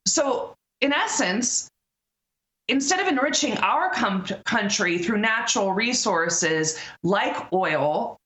So, 0.07 0.53
in 0.83 0.93
essence, 0.93 1.71
instead 2.69 3.01
of 3.01 3.07
enriching 3.07 3.57
our 3.59 3.91
com- 3.91 4.27
country 4.45 4.99
through 4.99 5.19
natural 5.19 5.73
resources 5.73 6.79
like 7.03 7.51
oil 7.53 8.19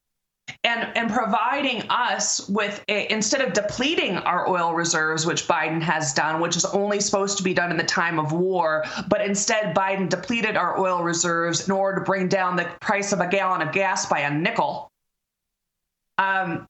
and 0.65 0.91
and 0.97 1.11
providing 1.11 1.83
us 1.91 2.49
with 2.49 2.83
a, 2.89 3.13
instead 3.13 3.41
of 3.41 3.53
depleting 3.53 4.17
our 4.19 4.49
oil 4.49 4.75
reserves 4.75 5.27
which 5.27 5.47
Biden 5.47 5.81
has 5.83 6.13
done 6.13 6.41
which 6.41 6.57
is 6.57 6.65
only 6.67 7.01
supposed 7.01 7.37
to 7.39 7.45
be 7.45 7.55
done 7.55 7.71
in 7.71 7.77
the 7.77 7.85
time 7.85 8.19
of 8.19 8.33
war 8.33 8.85
but 9.09 9.21
instead 9.21 9.75
Biden 9.75 10.09
depleted 10.09 10.57
our 10.57 10.79
oil 10.79 11.03
reserves 11.03 11.67
in 11.67 11.73
order 11.73 11.99
to 11.99 12.05
bring 12.05 12.29
down 12.29 12.57
the 12.57 12.65
price 12.81 13.13
of 13.13 13.21
a 13.21 13.29
gallon 13.29 13.63
of 13.63 13.73
gas 13.73 14.07
by 14.07 14.21
a 14.21 14.31
nickel 14.31 14.91
um, 16.19 16.67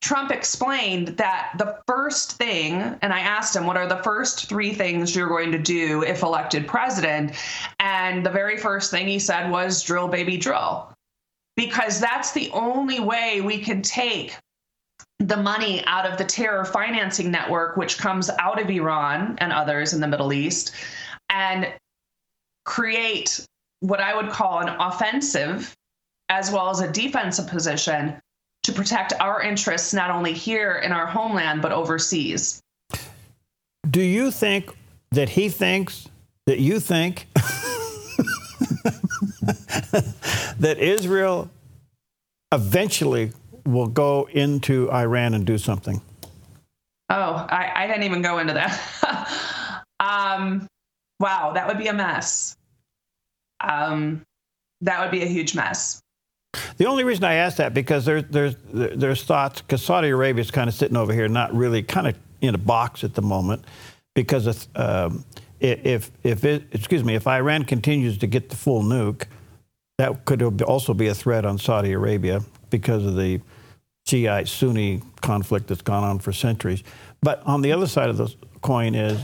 Trump 0.00 0.30
explained 0.30 1.08
that 1.18 1.52
the 1.58 1.78
first 1.86 2.32
thing, 2.32 2.74
and 3.02 3.12
I 3.12 3.20
asked 3.20 3.54
him, 3.54 3.66
what 3.66 3.76
are 3.76 3.86
the 3.86 4.02
first 4.02 4.48
three 4.48 4.72
things 4.72 5.14
you're 5.14 5.28
going 5.28 5.52
to 5.52 5.58
do 5.58 6.02
if 6.02 6.22
elected 6.22 6.66
president? 6.66 7.32
And 7.78 8.24
the 8.24 8.30
very 8.30 8.56
first 8.56 8.90
thing 8.90 9.06
he 9.06 9.18
said 9.18 9.50
was 9.50 9.82
drill, 9.82 10.08
baby, 10.08 10.36
drill 10.36 10.95
because 11.56 12.00
that's 12.00 12.32
the 12.32 12.50
only 12.50 13.00
way 13.00 13.40
we 13.40 13.58
can 13.58 13.82
take 13.82 14.36
the 15.18 15.36
money 15.36 15.82
out 15.86 16.10
of 16.10 16.18
the 16.18 16.24
terror 16.24 16.64
financing 16.64 17.30
network, 17.30 17.76
which 17.76 17.98
comes 17.98 18.30
out 18.38 18.60
of 18.60 18.68
Iran 18.68 19.36
and 19.38 19.52
others 19.52 19.94
in 19.94 20.00
the 20.00 20.06
Middle 20.06 20.32
East, 20.32 20.72
and 21.30 21.72
create 22.64 23.44
what 23.80 24.00
I 24.00 24.14
would 24.14 24.30
call 24.30 24.60
an 24.60 24.68
offensive 24.68 25.74
as 26.28 26.50
well 26.50 26.68
as 26.68 26.80
a 26.80 26.90
defensive 26.90 27.46
position 27.46 28.16
to 28.64 28.72
protect 28.72 29.12
our 29.20 29.40
interests 29.42 29.94
not 29.94 30.10
only 30.10 30.32
here 30.32 30.74
in 30.84 30.92
our 30.92 31.06
homeland 31.06 31.62
but 31.62 31.72
overseas. 31.72 32.60
Do 33.88 34.02
you 34.02 34.30
think 34.30 34.74
that 35.12 35.28
he 35.30 35.48
thinks 35.48 36.08
that 36.46 36.58
you 36.58 36.80
think 36.80 37.28
that 40.60 40.78
Israel 40.78 41.50
eventually 42.52 43.32
will 43.64 43.88
go 43.88 44.28
into 44.32 44.90
Iran 44.90 45.34
and 45.34 45.44
do 45.44 45.58
something? 45.58 46.00
Oh, 47.08 47.46
I, 47.50 47.72
I 47.74 47.86
didn't 47.86 48.04
even 48.04 48.22
go 48.22 48.38
into 48.38 48.54
that. 48.54 49.84
um, 50.00 50.66
wow, 51.20 51.52
that 51.52 51.66
would 51.68 51.78
be 51.78 51.86
a 51.88 51.92
mess. 51.92 52.56
Um, 53.60 54.22
that 54.80 55.00
would 55.00 55.10
be 55.10 55.22
a 55.22 55.26
huge 55.26 55.54
mess. 55.54 56.00
The 56.78 56.86
only 56.86 57.04
reason 57.04 57.24
I 57.24 57.34
ask 57.34 57.56
that 57.58 57.74
because 57.74 58.04
there's 58.04 58.24
there's 58.30 58.56
there's 58.72 59.24
thoughts 59.24 59.60
because 59.60 59.82
Saudi 59.82 60.08
Arabia 60.08 60.40
is 60.40 60.50
kind 60.50 60.68
of 60.68 60.74
sitting 60.74 60.96
over 60.96 61.12
here, 61.12 61.28
not 61.28 61.54
really 61.54 61.82
kind 61.82 62.06
of 62.06 62.16
in 62.40 62.54
a 62.54 62.58
box 62.58 63.04
at 63.04 63.14
the 63.14 63.22
moment, 63.22 63.64
because 64.14 64.46
of, 64.46 64.66
um, 64.74 65.24
if 65.60 66.10
if 66.22 66.44
it, 66.44 66.64
excuse 66.72 67.04
me 67.04 67.14
if 67.14 67.26
Iran 67.26 67.64
continues 67.64 68.18
to 68.18 68.26
get 68.26 68.48
the 68.48 68.56
full 68.56 68.82
nuke, 68.82 69.24
that 69.98 70.24
could 70.24 70.42
also 70.62 70.94
be 70.94 71.08
a 71.08 71.14
threat 71.14 71.44
on 71.44 71.58
Saudi 71.58 71.92
Arabia 71.92 72.42
because 72.70 73.04
of 73.06 73.16
the 73.16 73.40
Shiite 74.06 74.48
Sunni 74.48 75.02
conflict 75.20 75.68
that's 75.68 75.82
gone 75.82 76.04
on 76.04 76.18
for 76.18 76.32
centuries. 76.32 76.82
But 77.22 77.42
on 77.44 77.62
the 77.62 77.72
other 77.72 77.86
side 77.86 78.08
of 78.08 78.16
the 78.16 78.32
coin 78.62 78.94
is 78.94 79.20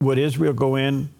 would 0.00 0.18
Israel 0.18 0.52
go 0.52 0.76
in 0.76 1.10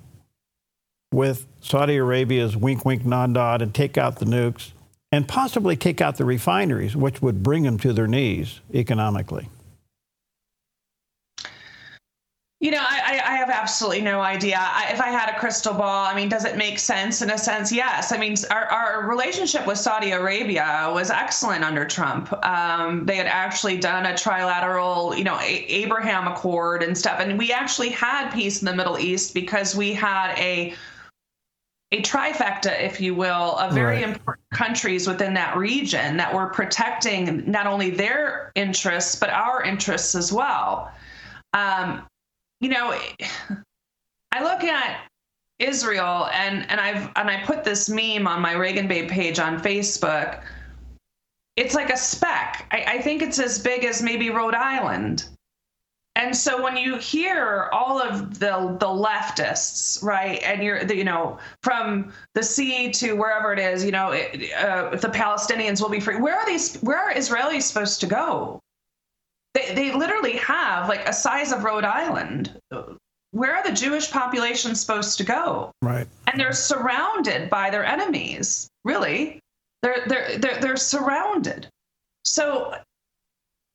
with 1.12 1.46
Saudi 1.60 1.96
Arabia's 1.96 2.56
wink, 2.56 2.84
wink, 2.84 3.04
nod, 3.04 3.30
nod 3.30 3.62
and 3.62 3.74
take 3.74 3.98
out 3.98 4.18
the 4.18 4.24
nukes 4.24 4.72
and 5.12 5.28
possibly 5.28 5.76
take 5.76 6.00
out 6.00 6.16
the 6.16 6.24
refineries, 6.24 6.96
which 6.96 7.20
would 7.20 7.42
bring 7.42 7.64
them 7.64 7.78
to 7.78 7.92
their 7.92 8.06
knees 8.06 8.60
economically? 8.72 9.48
You 12.60 12.70
know, 12.70 12.82
I, 12.82 13.22
I 13.24 13.36
have 13.36 13.48
absolutely 13.48 14.02
no 14.02 14.20
idea. 14.20 14.58
I, 14.60 14.90
if 14.92 15.00
I 15.00 15.08
had 15.08 15.34
a 15.34 15.38
crystal 15.38 15.72
ball, 15.72 16.04
I 16.04 16.14
mean, 16.14 16.28
does 16.28 16.44
it 16.44 16.58
make 16.58 16.78
sense 16.78 17.22
in 17.22 17.30
a 17.30 17.38
sense? 17.38 17.72
Yes. 17.72 18.12
I 18.12 18.18
mean, 18.18 18.36
our, 18.50 18.66
our 18.66 19.08
relationship 19.08 19.66
with 19.66 19.78
Saudi 19.78 20.10
Arabia 20.10 20.90
was 20.92 21.10
excellent 21.10 21.64
under 21.64 21.86
Trump. 21.86 22.30
Um, 22.44 23.06
they 23.06 23.16
had 23.16 23.26
actually 23.26 23.78
done 23.78 24.04
a 24.04 24.10
trilateral, 24.10 25.16
you 25.16 25.24
know, 25.24 25.38
a- 25.40 25.64
Abraham 25.68 26.28
Accord 26.28 26.82
and 26.82 26.96
stuff. 26.96 27.18
And 27.18 27.38
we 27.38 27.50
actually 27.50 27.88
had 27.88 28.30
peace 28.30 28.60
in 28.60 28.66
the 28.66 28.74
Middle 28.74 28.98
East 28.98 29.32
because 29.32 29.74
we 29.74 29.94
had 29.94 30.34
a 30.38 30.74
a 31.92 32.02
trifecta, 32.02 32.80
if 32.80 33.00
you 33.00 33.16
will, 33.16 33.56
of 33.58 33.72
very 33.72 33.96
right. 33.96 34.08
important 34.08 34.46
countries 34.54 35.08
within 35.08 35.34
that 35.34 35.56
region 35.56 36.18
that 36.18 36.32
were 36.32 36.46
protecting 36.46 37.42
not 37.50 37.66
only 37.66 37.90
their 37.90 38.52
interests, 38.54 39.16
but 39.16 39.28
our 39.28 39.64
interests 39.64 40.14
as 40.14 40.32
well. 40.32 40.92
Um, 41.52 42.06
you 42.60 42.68
know, 42.68 42.98
I 44.32 44.42
look 44.42 44.62
at 44.64 45.06
Israel 45.58 46.28
and 46.32 46.68
and 46.70 46.80
I've 46.80 47.10
and 47.16 47.30
I 47.30 47.42
put 47.44 47.64
this 47.64 47.88
meme 47.88 48.26
on 48.26 48.40
my 48.40 48.52
Reagan 48.52 48.88
Babe 48.88 49.10
page 49.10 49.38
on 49.38 49.60
Facebook. 49.60 50.42
It's 51.56 51.74
like 51.74 51.90
a 51.90 51.96
speck. 51.96 52.66
I, 52.70 52.84
I 52.86 53.02
think 53.02 53.22
it's 53.22 53.38
as 53.38 53.58
big 53.58 53.84
as 53.84 54.02
maybe 54.02 54.30
Rhode 54.30 54.54
Island. 54.54 55.26
And 56.16 56.36
so 56.36 56.62
when 56.62 56.76
you 56.76 56.96
hear 56.96 57.68
all 57.72 58.00
of 58.00 58.38
the 58.38 58.76
the 58.78 58.86
leftists, 58.86 60.02
right, 60.02 60.42
and 60.42 60.62
you're 60.62 60.84
the, 60.84 60.96
you 60.96 61.04
know 61.04 61.38
from 61.62 62.12
the 62.34 62.42
sea 62.42 62.90
to 62.92 63.12
wherever 63.12 63.52
it 63.52 63.58
is, 63.58 63.84
you 63.84 63.92
know, 63.92 64.12
it, 64.12 64.52
uh, 64.54 64.96
the 64.96 65.08
Palestinians 65.08 65.80
will 65.80 65.88
be 65.88 66.00
free, 66.00 66.16
where 66.16 66.36
are 66.36 66.46
these? 66.46 66.76
Where 66.78 66.98
are 66.98 67.12
Israelis 67.12 67.62
supposed 67.62 68.00
to 68.00 68.06
go? 68.06 68.60
They, 69.54 69.74
they 69.74 69.92
literally 69.92 70.36
have 70.36 70.88
like 70.88 71.08
a 71.08 71.12
size 71.12 71.52
of 71.52 71.64
Rhode 71.64 71.84
Island. 71.84 72.56
Where 73.32 73.56
are 73.56 73.62
the 73.62 73.72
Jewish 73.72 74.10
population 74.10 74.74
supposed 74.74 75.18
to 75.18 75.24
go? 75.24 75.72
Right. 75.82 76.06
And 76.26 76.40
they're 76.40 76.52
surrounded 76.52 77.50
by 77.50 77.70
their 77.70 77.84
enemies. 77.84 78.68
Really, 78.84 79.40
they're 79.82 80.04
they're 80.06 80.38
they're, 80.38 80.60
they're 80.60 80.76
surrounded. 80.76 81.68
So 82.24 82.74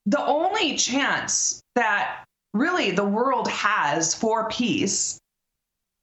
the 0.06 0.24
only 0.26 0.76
chance 0.78 1.62
that 1.76 2.24
really 2.54 2.92
the 2.92 3.06
world 3.06 3.48
has 3.50 4.14
for 4.14 4.50
peace 4.50 5.20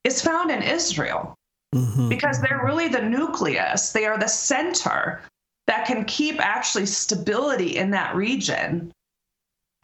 is 0.03 0.21
found 0.21 0.51
in 0.51 0.61
Israel. 0.61 1.35
Mm-hmm. 1.73 2.09
Because 2.09 2.39
they're 2.39 2.63
really 2.63 2.87
the 2.87 3.01
nucleus, 3.01 3.91
they 3.91 4.05
are 4.05 4.19
the 4.19 4.27
center 4.27 5.21
that 5.65 5.87
can 5.87 6.05
keep 6.05 6.39
actually 6.39 6.85
stability 6.85 7.77
in 7.77 7.89
that 7.91 8.15
region 8.15 8.91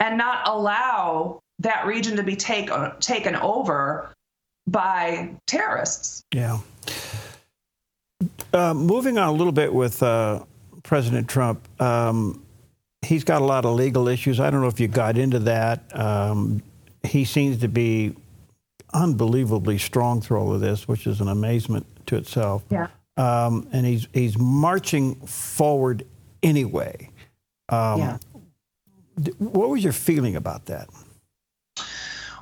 and 0.00 0.18
not 0.18 0.48
allow 0.48 1.40
that 1.60 1.86
region 1.86 2.16
to 2.16 2.22
be 2.22 2.34
take, 2.34 2.70
taken 3.00 3.36
over 3.36 4.12
by 4.66 5.30
terrorists. 5.46 6.24
Yeah. 6.34 6.58
Uh, 8.52 8.74
moving 8.74 9.18
on 9.18 9.28
a 9.28 9.32
little 9.32 9.52
bit 9.52 9.72
with 9.72 10.02
uh, 10.02 10.42
President 10.82 11.28
Trump, 11.28 11.68
um, 11.80 12.42
he's 13.02 13.24
got 13.24 13.42
a 13.42 13.44
lot 13.44 13.64
of 13.64 13.74
legal 13.74 14.08
issues. 14.08 14.40
I 14.40 14.50
don't 14.50 14.60
know 14.60 14.68
if 14.68 14.80
you 14.80 14.88
got 14.88 15.16
into 15.16 15.38
that. 15.40 15.96
Um, 15.98 16.62
he 17.02 17.24
seems 17.24 17.58
to 17.58 17.68
be 17.68 18.14
unbelievably 18.92 19.78
strong 19.78 20.20
through 20.20 20.38
all 20.38 20.52
of 20.52 20.60
this, 20.60 20.88
which 20.88 21.06
is 21.06 21.20
an 21.20 21.28
amazement 21.28 21.86
to 22.06 22.16
itself. 22.16 22.64
Yeah. 22.70 22.88
Um, 23.16 23.68
and 23.72 23.86
he's 23.86 24.08
he's 24.12 24.38
marching 24.38 25.14
forward 25.26 26.06
anyway. 26.42 27.10
Um, 27.68 28.00
yeah. 28.00 28.18
What 29.38 29.68
was 29.70 29.82
your 29.82 29.92
feeling 29.92 30.36
about 30.36 30.66
that? 30.66 30.88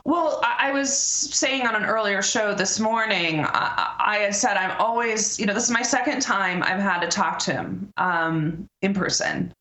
Well, 0.04 0.40
I 0.42 0.70
was 0.72 0.96
saying 0.96 1.66
on 1.66 1.74
an 1.74 1.84
earlier 1.84 2.22
show 2.22 2.54
this 2.54 2.80
morning, 2.80 3.40
I, 3.40 3.94
I 3.98 4.30
said 4.30 4.56
I'm 4.56 4.74
always, 4.80 5.38
you 5.38 5.44
know, 5.44 5.52
this 5.52 5.64
is 5.64 5.70
my 5.70 5.82
second 5.82 6.22
time 6.22 6.62
I've 6.62 6.80
had 6.80 7.00
to 7.00 7.08
talk 7.08 7.38
to 7.40 7.52
him 7.52 7.90
um, 7.98 8.66
in 8.80 8.94
person. 8.94 9.52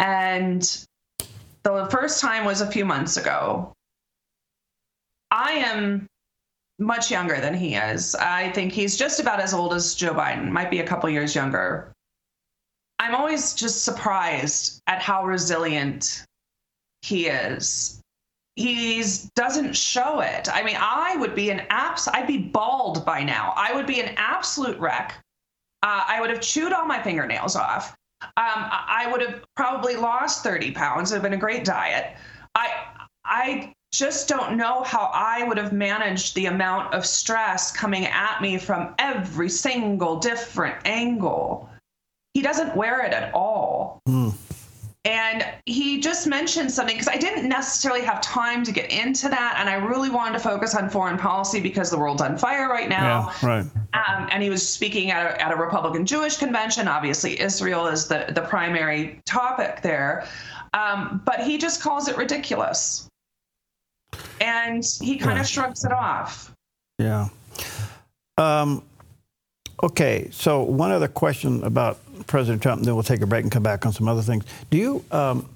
And 0.00 0.62
the 1.62 1.86
first 1.90 2.20
time 2.20 2.44
was 2.44 2.62
a 2.62 2.70
few 2.70 2.84
months 2.84 3.16
ago. 3.16 3.72
I 5.30 5.52
am 5.52 6.06
much 6.80 7.10
younger 7.10 7.40
than 7.40 7.54
he 7.54 7.76
is. 7.76 8.14
I 8.16 8.50
think 8.50 8.72
he's 8.72 8.96
just 8.96 9.20
about 9.20 9.38
as 9.38 9.54
old 9.54 9.74
as 9.74 9.94
Joe 9.94 10.14
Biden, 10.14 10.50
might 10.50 10.70
be 10.70 10.80
a 10.80 10.86
couple 10.86 11.08
years 11.10 11.34
younger. 11.34 11.92
I'm 12.98 13.14
always 13.14 13.54
just 13.54 13.84
surprised 13.84 14.80
at 14.86 15.00
how 15.00 15.24
resilient 15.24 16.24
he 17.02 17.26
is. 17.26 18.00
He 18.56 19.02
doesn't 19.34 19.74
show 19.74 20.20
it. 20.20 20.48
I 20.52 20.62
mean, 20.62 20.76
I 20.78 21.16
would 21.16 21.34
be 21.34 21.50
an 21.50 21.62
abs. 21.70 22.08
I'd 22.08 22.26
be 22.26 22.38
bald 22.38 23.06
by 23.06 23.22
now. 23.22 23.54
I 23.56 23.72
would 23.72 23.86
be 23.86 24.00
an 24.00 24.14
absolute 24.16 24.78
wreck. 24.78 25.14
Uh, 25.82 26.04
I 26.06 26.20
would 26.20 26.30
have 26.30 26.40
chewed 26.40 26.72
all 26.72 26.84
my 26.84 27.02
fingernails 27.02 27.56
off. 27.56 27.96
Um, 28.22 28.28
I 28.36 29.08
would 29.10 29.22
have 29.22 29.42
probably 29.56 29.96
lost 29.96 30.42
30 30.42 30.72
pounds. 30.72 31.10
It 31.10 31.14
would 31.14 31.22
have 31.22 31.30
been 31.30 31.38
a 31.38 31.40
great 31.40 31.64
diet. 31.64 32.16
I 32.54 32.70
I 33.24 33.72
just 33.92 34.28
don't 34.28 34.56
know 34.56 34.82
how 34.82 35.10
I 35.12 35.42
would 35.44 35.56
have 35.56 35.72
managed 35.72 36.34
the 36.34 36.46
amount 36.46 36.94
of 36.94 37.04
stress 37.06 37.72
coming 37.72 38.06
at 38.06 38.40
me 38.40 38.58
from 38.58 38.94
every 38.98 39.48
single 39.48 40.18
different 40.18 40.76
angle. 40.84 41.68
He 42.34 42.42
doesn't 42.42 42.76
wear 42.76 43.04
it 43.04 43.12
at 43.12 43.32
all. 43.34 44.00
Mm. 44.08 44.19
And 45.06 45.46
he 45.64 45.98
just 45.98 46.26
mentioned 46.26 46.70
something 46.70 46.94
because 46.94 47.08
I 47.08 47.16
didn't 47.16 47.48
necessarily 47.48 48.02
have 48.02 48.20
time 48.20 48.62
to 48.64 48.72
get 48.72 48.90
into 48.90 49.30
that. 49.30 49.56
And 49.58 49.70
I 49.70 49.74
really 49.74 50.10
wanted 50.10 50.34
to 50.34 50.40
focus 50.40 50.74
on 50.74 50.90
foreign 50.90 51.16
policy 51.16 51.58
because 51.58 51.90
the 51.90 51.98
world's 51.98 52.20
on 52.20 52.36
fire 52.36 52.68
right 52.68 52.88
now. 52.88 53.32
Yeah, 53.42 53.48
right. 53.48 53.66
Um, 53.94 54.28
and 54.30 54.42
he 54.42 54.50
was 54.50 54.68
speaking 54.68 55.10
at 55.10 55.24
a, 55.24 55.42
at 55.42 55.52
a 55.52 55.56
Republican 55.56 56.04
Jewish 56.04 56.36
convention. 56.36 56.86
Obviously, 56.86 57.40
Israel 57.40 57.86
is 57.86 58.08
the, 58.08 58.26
the 58.34 58.42
primary 58.42 59.22
topic 59.24 59.80
there. 59.80 60.26
Um, 60.74 61.22
but 61.24 61.40
he 61.40 61.56
just 61.56 61.82
calls 61.82 62.06
it 62.08 62.18
ridiculous. 62.18 63.08
And 64.42 64.84
he 65.00 65.16
kind 65.16 65.36
yeah. 65.36 65.40
of 65.40 65.48
shrugs 65.48 65.82
it 65.82 65.92
off. 65.92 66.52
Yeah. 66.98 67.28
Um, 68.36 68.82
okay, 69.82 70.28
so 70.30 70.62
one 70.62 70.92
other 70.92 71.08
question 71.08 71.64
about 71.64 71.98
President 72.26 72.62
Trump, 72.62 72.78
and 72.78 72.86
then 72.86 72.94
we'll 72.94 73.02
take 73.02 73.20
a 73.20 73.26
break 73.26 73.42
and 73.42 73.52
come 73.52 73.62
back 73.62 73.86
on 73.86 73.92
some 73.92 74.08
other 74.08 74.22
things. 74.22 74.44
Do 74.70 74.76
you? 74.76 75.04
Um, 75.10 75.48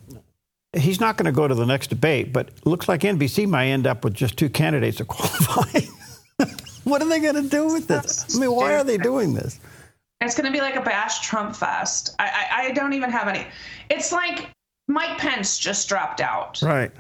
he's 0.76 1.00
not 1.00 1.16
going 1.16 1.26
to 1.26 1.32
go 1.32 1.46
to 1.46 1.54
the 1.54 1.66
next 1.66 1.88
debate, 1.88 2.32
but 2.32 2.48
it 2.48 2.66
looks 2.66 2.88
like 2.88 3.02
NBC 3.02 3.48
might 3.48 3.66
end 3.66 3.86
up 3.86 4.04
with 4.04 4.14
just 4.14 4.36
two 4.36 4.48
candidates 4.48 4.98
to 4.98 5.04
qualify. 5.04 5.80
what 6.84 7.02
are 7.02 7.08
they 7.08 7.20
going 7.20 7.42
to 7.42 7.48
do 7.48 7.66
with 7.66 7.86
this? 7.86 8.36
I 8.36 8.40
mean, 8.40 8.52
why 8.52 8.74
are 8.74 8.84
they 8.84 8.98
doing 8.98 9.34
this? 9.34 9.60
It's 10.20 10.34
going 10.34 10.46
to 10.46 10.52
be 10.52 10.60
like 10.60 10.76
a 10.76 10.80
bash 10.80 11.20
Trump 11.20 11.54
fest. 11.54 12.14
I, 12.18 12.24
I, 12.50 12.62
I 12.62 12.70
don't 12.72 12.92
even 12.92 13.10
have 13.10 13.28
any. 13.28 13.46
It's 13.90 14.10
like 14.12 14.50
Mike 14.88 15.18
Pence 15.18 15.58
just 15.58 15.88
dropped 15.88 16.20
out. 16.20 16.62
Right. 16.62 16.90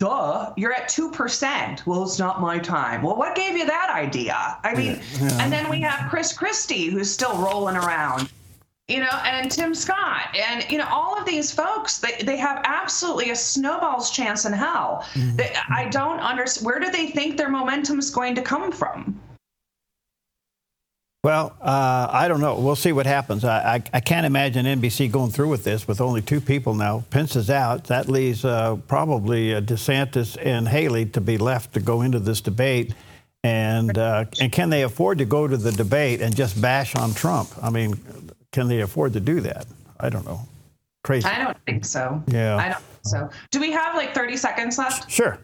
Duh, 0.00 0.52
you're 0.56 0.72
at 0.72 0.88
2%. 0.88 1.86
Well, 1.86 2.02
it's 2.02 2.18
not 2.18 2.40
my 2.40 2.58
time. 2.58 3.02
Well, 3.02 3.16
what 3.16 3.34
gave 3.36 3.56
you 3.56 3.64
that 3.64 3.90
idea? 3.90 4.58
I 4.62 4.74
mean, 4.74 5.00
yeah. 5.14 5.38
and 5.40 5.52
then 5.52 5.70
we 5.70 5.80
have 5.80 6.10
Chris 6.10 6.32
Christie, 6.32 6.86
who's 6.86 7.10
still 7.10 7.36
rolling 7.38 7.76
around 7.76 8.30
you 8.88 9.00
know, 9.00 9.20
and 9.24 9.50
Tim 9.50 9.74
Scott, 9.74 10.36
and 10.36 10.70
you 10.70 10.76
know, 10.76 10.88
all 10.90 11.18
of 11.18 11.24
these 11.24 11.50
folks, 11.50 11.98
they, 11.98 12.22
they 12.22 12.36
have 12.36 12.60
absolutely 12.64 13.30
a 13.30 13.36
snowball's 13.36 14.10
chance 14.10 14.44
in 14.44 14.52
hell. 14.52 15.06
Mm-hmm. 15.14 15.36
They, 15.36 15.54
I 15.70 15.88
don't 15.88 16.20
understand. 16.20 16.66
Where 16.66 16.78
do 16.78 16.90
they 16.90 17.06
think 17.06 17.38
their 17.38 17.48
momentum 17.48 17.98
is 17.98 18.10
going 18.10 18.34
to 18.34 18.42
come 18.42 18.70
from? 18.70 19.18
Well, 21.22 21.56
uh, 21.62 22.08
I 22.10 22.28
don't 22.28 22.40
know. 22.40 22.60
We'll 22.60 22.76
see 22.76 22.92
what 22.92 23.06
happens. 23.06 23.46
I, 23.46 23.76
I, 23.76 23.82
I, 23.94 24.00
can't 24.00 24.26
imagine 24.26 24.66
NBC 24.66 25.10
going 25.10 25.30
through 25.30 25.48
with 25.48 25.64
this 25.64 25.88
with 25.88 26.02
only 26.02 26.20
two 26.20 26.38
people 26.38 26.74
now. 26.74 27.02
Pence 27.08 27.34
is 27.34 27.48
out. 27.48 27.84
That 27.84 28.10
leaves 28.10 28.44
uh, 28.44 28.76
probably 28.88 29.54
uh, 29.54 29.62
DeSantis 29.62 30.36
and 30.38 30.68
Haley 30.68 31.06
to 31.06 31.22
be 31.22 31.38
left 31.38 31.72
to 31.72 31.80
go 31.80 32.02
into 32.02 32.18
this 32.18 32.42
debate. 32.42 32.92
And 33.42 33.96
uh, 33.96 34.26
and 34.38 34.52
can 34.52 34.68
they 34.68 34.82
afford 34.82 35.16
to 35.18 35.24
go 35.24 35.48
to 35.48 35.56
the 35.56 35.72
debate 35.72 36.20
and 36.20 36.36
just 36.36 36.60
bash 36.60 36.94
on 36.94 37.14
Trump? 37.14 37.48
I 37.62 37.70
mean, 37.70 37.98
can 38.54 38.68
they 38.68 38.82
afford 38.82 39.12
to 39.12 39.20
do 39.20 39.40
that? 39.40 39.66
I 39.98 40.08
don't 40.08 40.24
know. 40.24 40.40
Crazy. 41.02 41.26
I 41.26 41.42
don't 41.42 41.56
think 41.66 41.84
so. 41.84 42.22
Yeah. 42.28 42.56
I 42.56 42.68
don't 42.68 42.78
think 42.80 43.00
so. 43.02 43.28
Do 43.50 43.58
we 43.58 43.72
have 43.72 43.96
like 43.96 44.14
30 44.14 44.36
seconds 44.36 44.78
left? 44.78 45.10
Sure. 45.10 45.40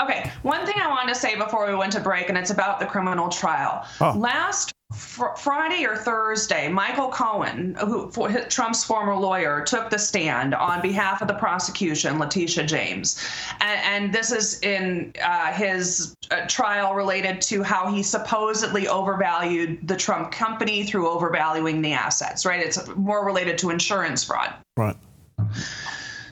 Okay. 0.00 0.32
One 0.40 0.64
thing 0.64 0.76
I 0.80 0.88
wanted 0.88 1.12
to 1.12 1.20
say 1.20 1.36
before 1.36 1.68
we 1.68 1.74
went 1.74 1.92
to 1.92 2.00
break, 2.00 2.30
and 2.30 2.38
it's 2.38 2.48
about 2.48 2.80
the 2.80 2.86
criminal 2.86 3.28
trial. 3.28 3.86
Oh. 4.00 4.14
Last 4.16 4.72
fr- 4.92 5.34
Friday 5.36 5.84
or 5.84 5.96
Thursday, 5.96 6.68
Michael 6.68 7.08
Cohen, 7.08 7.76
who 7.80 8.10
for, 8.10 8.30
Trump's 8.30 8.84
former 8.84 9.14
lawyer, 9.14 9.62
took 9.62 9.90
the 9.90 9.98
stand 9.98 10.54
on 10.54 10.82
behalf 10.82 11.22
of 11.22 11.28
the 11.28 11.34
prosecution, 11.34 12.18
Letitia 12.18 12.64
James, 12.64 13.24
and, 13.60 13.80
and 14.04 14.14
this 14.14 14.32
is 14.32 14.60
in 14.60 15.12
uh, 15.22 15.52
his 15.52 16.14
uh, 16.30 16.46
trial 16.46 16.94
related 16.94 17.40
to 17.42 17.62
how 17.62 17.92
he 17.92 18.02
supposedly 18.02 18.88
overvalued 18.88 19.86
the 19.86 19.96
Trump 19.96 20.32
company 20.32 20.84
through 20.84 21.08
overvaluing 21.08 21.82
the 21.82 21.92
assets. 21.92 22.44
Right? 22.44 22.60
It's 22.60 22.86
more 22.96 23.24
related 23.24 23.58
to 23.58 23.70
insurance 23.70 24.24
fraud. 24.24 24.54
Right. 24.76 24.96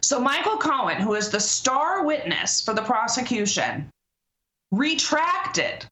So 0.02 0.20
Michael 0.20 0.56
Cohen, 0.56 0.96
who 0.98 1.14
is 1.14 1.30
the 1.30 1.40
star 1.40 2.04
witness 2.04 2.62
for 2.62 2.72
the 2.72 2.82
prosecution, 2.82 3.90
retracted 4.70 5.86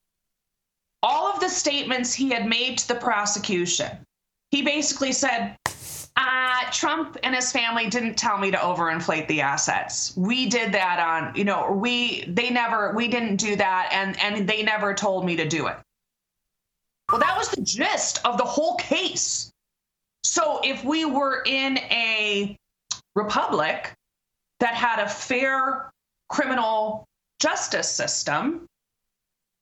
all 1.06 1.32
of 1.32 1.38
the 1.38 1.48
statements 1.48 2.12
he 2.12 2.30
had 2.30 2.48
made 2.48 2.78
to 2.78 2.88
the 2.88 2.96
prosecution. 2.96 3.96
He 4.50 4.62
basically 4.62 5.12
said, 5.12 5.56
uh, 6.16 6.70
Trump 6.72 7.16
and 7.22 7.32
his 7.32 7.52
family 7.52 7.88
didn't 7.88 8.16
tell 8.16 8.38
me 8.38 8.50
to 8.50 8.56
overinflate 8.56 9.28
the 9.28 9.40
assets. 9.40 10.16
We 10.16 10.46
did 10.46 10.72
that 10.72 10.98
on, 10.98 11.36
you 11.36 11.44
know, 11.44 11.70
we 11.70 12.24
they 12.26 12.50
never 12.50 12.92
we 12.94 13.06
didn't 13.06 13.36
do 13.36 13.54
that 13.54 13.90
and 13.92 14.18
and 14.20 14.48
they 14.48 14.64
never 14.64 14.94
told 14.94 15.24
me 15.24 15.36
to 15.36 15.46
do 15.46 15.68
it. 15.68 15.76
Well, 17.10 17.20
that 17.20 17.38
was 17.38 17.50
the 17.50 17.62
gist 17.62 18.24
of 18.24 18.36
the 18.36 18.44
whole 18.44 18.74
case. 18.76 19.52
So 20.24 20.60
if 20.64 20.84
we 20.84 21.04
were 21.04 21.42
in 21.46 21.78
a 21.78 22.56
republic 23.14 23.92
that 24.58 24.74
had 24.74 24.98
a 24.98 25.08
fair 25.08 25.92
criminal 26.28 27.04
justice 27.38 27.88
system, 27.88 28.66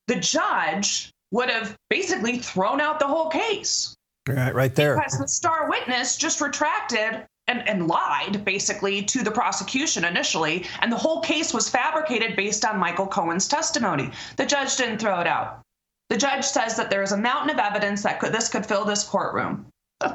the 0.06 0.16
judge 0.16 1.13
would 1.34 1.50
have 1.50 1.76
basically 1.90 2.38
thrown 2.38 2.80
out 2.80 3.00
the 3.00 3.06
whole 3.06 3.28
case. 3.28 3.96
Right, 4.28 4.54
right 4.54 4.74
there. 4.74 4.96
Because 4.96 5.18
the 5.18 5.26
star 5.26 5.68
witness 5.68 6.16
just 6.16 6.40
retracted 6.40 7.26
and, 7.48 7.68
and 7.68 7.88
lied 7.88 8.44
basically 8.44 9.02
to 9.02 9.22
the 9.24 9.32
prosecution 9.32 10.04
initially, 10.04 10.64
and 10.80 10.90
the 10.90 10.96
whole 10.96 11.20
case 11.20 11.52
was 11.52 11.68
fabricated 11.68 12.36
based 12.36 12.64
on 12.64 12.78
Michael 12.78 13.08
Cohen's 13.08 13.48
testimony. 13.48 14.10
The 14.36 14.46
judge 14.46 14.76
didn't 14.76 14.98
throw 14.98 15.20
it 15.20 15.26
out. 15.26 15.60
The 16.08 16.16
judge 16.16 16.44
says 16.44 16.76
that 16.76 16.88
there 16.88 17.02
is 17.02 17.10
a 17.10 17.16
mountain 17.16 17.50
of 17.50 17.58
evidence 17.58 18.04
that 18.04 18.20
could, 18.20 18.32
this 18.32 18.48
could 18.48 18.64
fill 18.64 18.84
this 18.84 19.04
courtroom. 19.04 19.66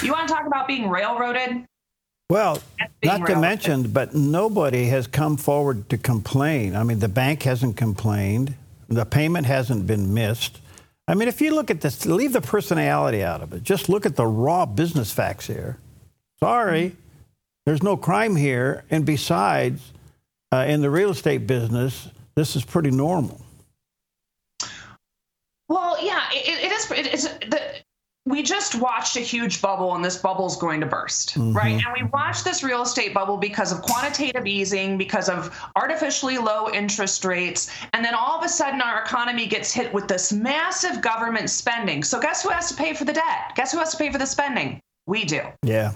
You 0.00 0.12
want 0.12 0.28
to 0.28 0.34
talk 0.34 0.46
about 0.46 0.68
being 0.68 0.88
railroaded? 0.88 1.64
Well, 2.30 2.62
not 3.02 3.26
to 3.26 3.40
mention, 3.40 3.90
but 3.90 4.14
nobody 4.14 4.86
has 4.86 5.08
come 5.08 5.36
forward 5.36 5.90
to 5.90 5.98
complain. 5.98 6.76
I 6.76 6.84
mean, 6.84 7.00
the 7.00 7.08
bank 7.08 7.42
hasn't 7.42 7.76
complained. 7.76 8.54
The 8.88 9.04
payment 9.04 9.46
hasn't 9.46 9.86
been 9.86 10.14
missed. 10.14 10.60
I 11.06 11.14
mean, 11.14 11.28
if 11.28 11.40
you 11.40 11.54
look 11.54 11.70
at 11.70 11.80
this, 11.80 12.06
leave 12.06 12.32
the 12.32 12.40
personality 12.40 13.22
out 13.22 13.42
of 13.42 13.52
it. 13.52 13.62
Just 13.62 13.88
look 13.88 14.06
at 14.06 14.16
the 14.16 14.26
raw 14.26 14.66
business 14.66 15.12
facts 15.12 15.46
here. 15.46 15.78
Sorry, 16.40 16.96
there's 17.66 17.82
no 17.82 17.96
crime 17.96 18.36
here. 18.36 18.84
And 18.90 19.04
besides, 19.04 19.92
uh, 20.52 20.64
in 20.68 20.80
the 20.80 20.90
real 20.90 21.10
estate 21.10 21.46
business, 21.46 22.08
this 22.34 22.56
is 22.56 22.64
pretty 22.64 22.90
normal. 22.90 23.40
Well, 25.68 26.02
yeah, 26.02 26.22
it, 26.32 26.64
it 26.64 26.72
is. 26.72 26.90
It 26.90 27.14
is 27.14 27.24
the, 27.24 27.77
we 28.28 28.42
just 28.42 28.74
watched 28.74 29.16
a 29.16 29.20
huge 29.20 29.62
bubble 29.62 29.94
and 29.94 30.04
this 30.04 30.18
bubble's 30.18 30.56
going 30.56 30.80
to 30.80 30.86
burst, 30.86 31.30
mm-hmm. 31.30 31.52
right? 31.52 31.72
And 31.72 31.94
we 31.98 32.06
watched 32.12 32.44
this 32.44 32.62
real 32.62 32.82
estate 32.82 33.14
bubble 33.14 33.38
because 33.38 33.72
of 33.72 33.80
quantitative 33.80 34.46
easing, 34.46 34.98
because 34.98 35.30
of 35.30 35.58
artificially 35.76 36.36
low 36.36 36.70
interest 36.70 37.24
rates. 37.24 37.70
And 37.94 38.04
then 38.04 38.14
all 38.14 38.38
of 38.38 38.44
a 38.44 38.48
sudden, 38.48 38.82
our 38.82 39.02
economy 39.02 39.46
gets 39.46 39.72
hit 39.72 39.92
with 39.94 40.08
this 40.08 40.30
massive 40.32 41.00
government 41.00 41.48
spending. 41.48 42.04
So, 42.04 42.20
guess 42.20 42.42
who 42.42 42.50
has 42.50 42.68
to 42.68 42.74
pay 42.74 42.92
for 42.92 43.04
the 43.04 43.14
debt? 43.14 43.54
Guess 43.54 43.72
who 43.72 43.78
has 43.78 43.92
to 43.92 43.96
pay 43.96 44.12
for 44.12 44.18
the 44.18 44.26
spending? 44.26 44.80
We 45.06 45.24
do. 45.24 45.40
Yeah. 45.62 45.92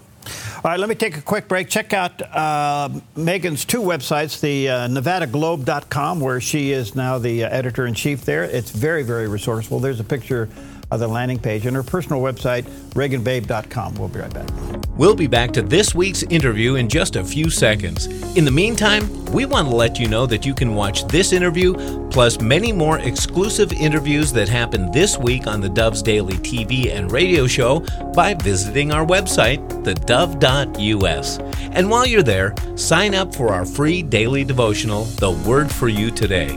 All 0.64 0.70
right, 0.70 0.78
let 0.78 0.88
me 0.88 0.94
take 0.94 1.16
a 1.16 1.22
quick 1.22 1.48
break. 1.48 1.68
Check 1.68 1.92
out 1.92 2.22
uh, 2.22 2.88
Megan's 3.16 3.64
two 3.64 3.80
websites, 3.80 4.40
the 4.40 4.68
uh, 4.68 4.88
NevadaGlobe.com, 4.88 6.20
where 6.20 6.40
she 6.40 6.70
is 6.70 6.94
now 6.94 7.18
the 7.18 7.44
uh, 7.44 7.48
editor 7.50 7.86
in 7.86 7.94
chief 7.94 8.24
there. 8.24 8.44
It's 8.44 8.70
very, 8.70 9.02
very 9.02 9.26
resourceful. 9.26 9.80
There's 9.80 9.98
a 9.98 10.04
picture 10.04 10.48
of 10.92 11.00
the 11.00 11.08
landing 11.08 11.38
page 11.38 11.66
and 11.66 11.74
her 11.74 11.82
personal 11.82 12.20
website, 12.20 12.64
ReaganBabe.com. 12.94 13.94
We'll 13.94 14.08
be 14.08 14.20
right 14.20 14.32
back. 14.32 14.48
We'll 14.96 15.14
be 15.14 15.26
back 15.26 15.52
to 15.52 15.62
this 15.62 15.94
week's 15.94 16.22
interview 16.24 16.74
in 16.74 16.88
just 16.88 17.16
a 17.16 17.24
few 17.24 17.48
seconds. 17.48 18.06
In 18.36 18.44
the 18.44 18.50
meantime, 18.50 19.08
we 19.32 19.46
want 19.46 19.68
to 19.68 19.74
let 19.74 19.98
you 19.98 20.06
know 20.06 20.26
that 20.26 20.44
you 20.44 20.54
can 20.54 20.74
watch 20.74 21.06
this 21.06 21.32
interview 21.32 21.72
plus 22.10 22.42
many 22.42 22.72
more 22.72 22.98
exclusive 22.98 23.72
interviews 23.72 24.32
that 24.34 24.50
happen 24.50 24.92
this 24.92 25.16
week 25.16 25.46
on 25.46 25.62
the 25.62 25.68
Dove's 25.68 26.02
Daily 26.02 26.34
TV 26.34 26.94
and 26.94 27.10
radio 27.10 27.46
show 27.46 27.80
by 28.14 28.34
visiting 28.34 28.92
our 28.92 29.06
website, 29.06 29.66
thedove.us. 29.82 31.38
And 31.72 31.88
while 31.88 32.06
you're 32.06 32.22
there, 32.22 32.54
sign 32.76 33.14
up 33.14 33.34
for 33.34 33.54
our 33.54 33.64
free 33.64 34.02
daily 34.02 34.44
devotional, 34.44 35.04
The 35.04 35.30
Word 35.30 35.70
for 35.72 35.88
You 35.88 36.10
Today. 36.10 36.48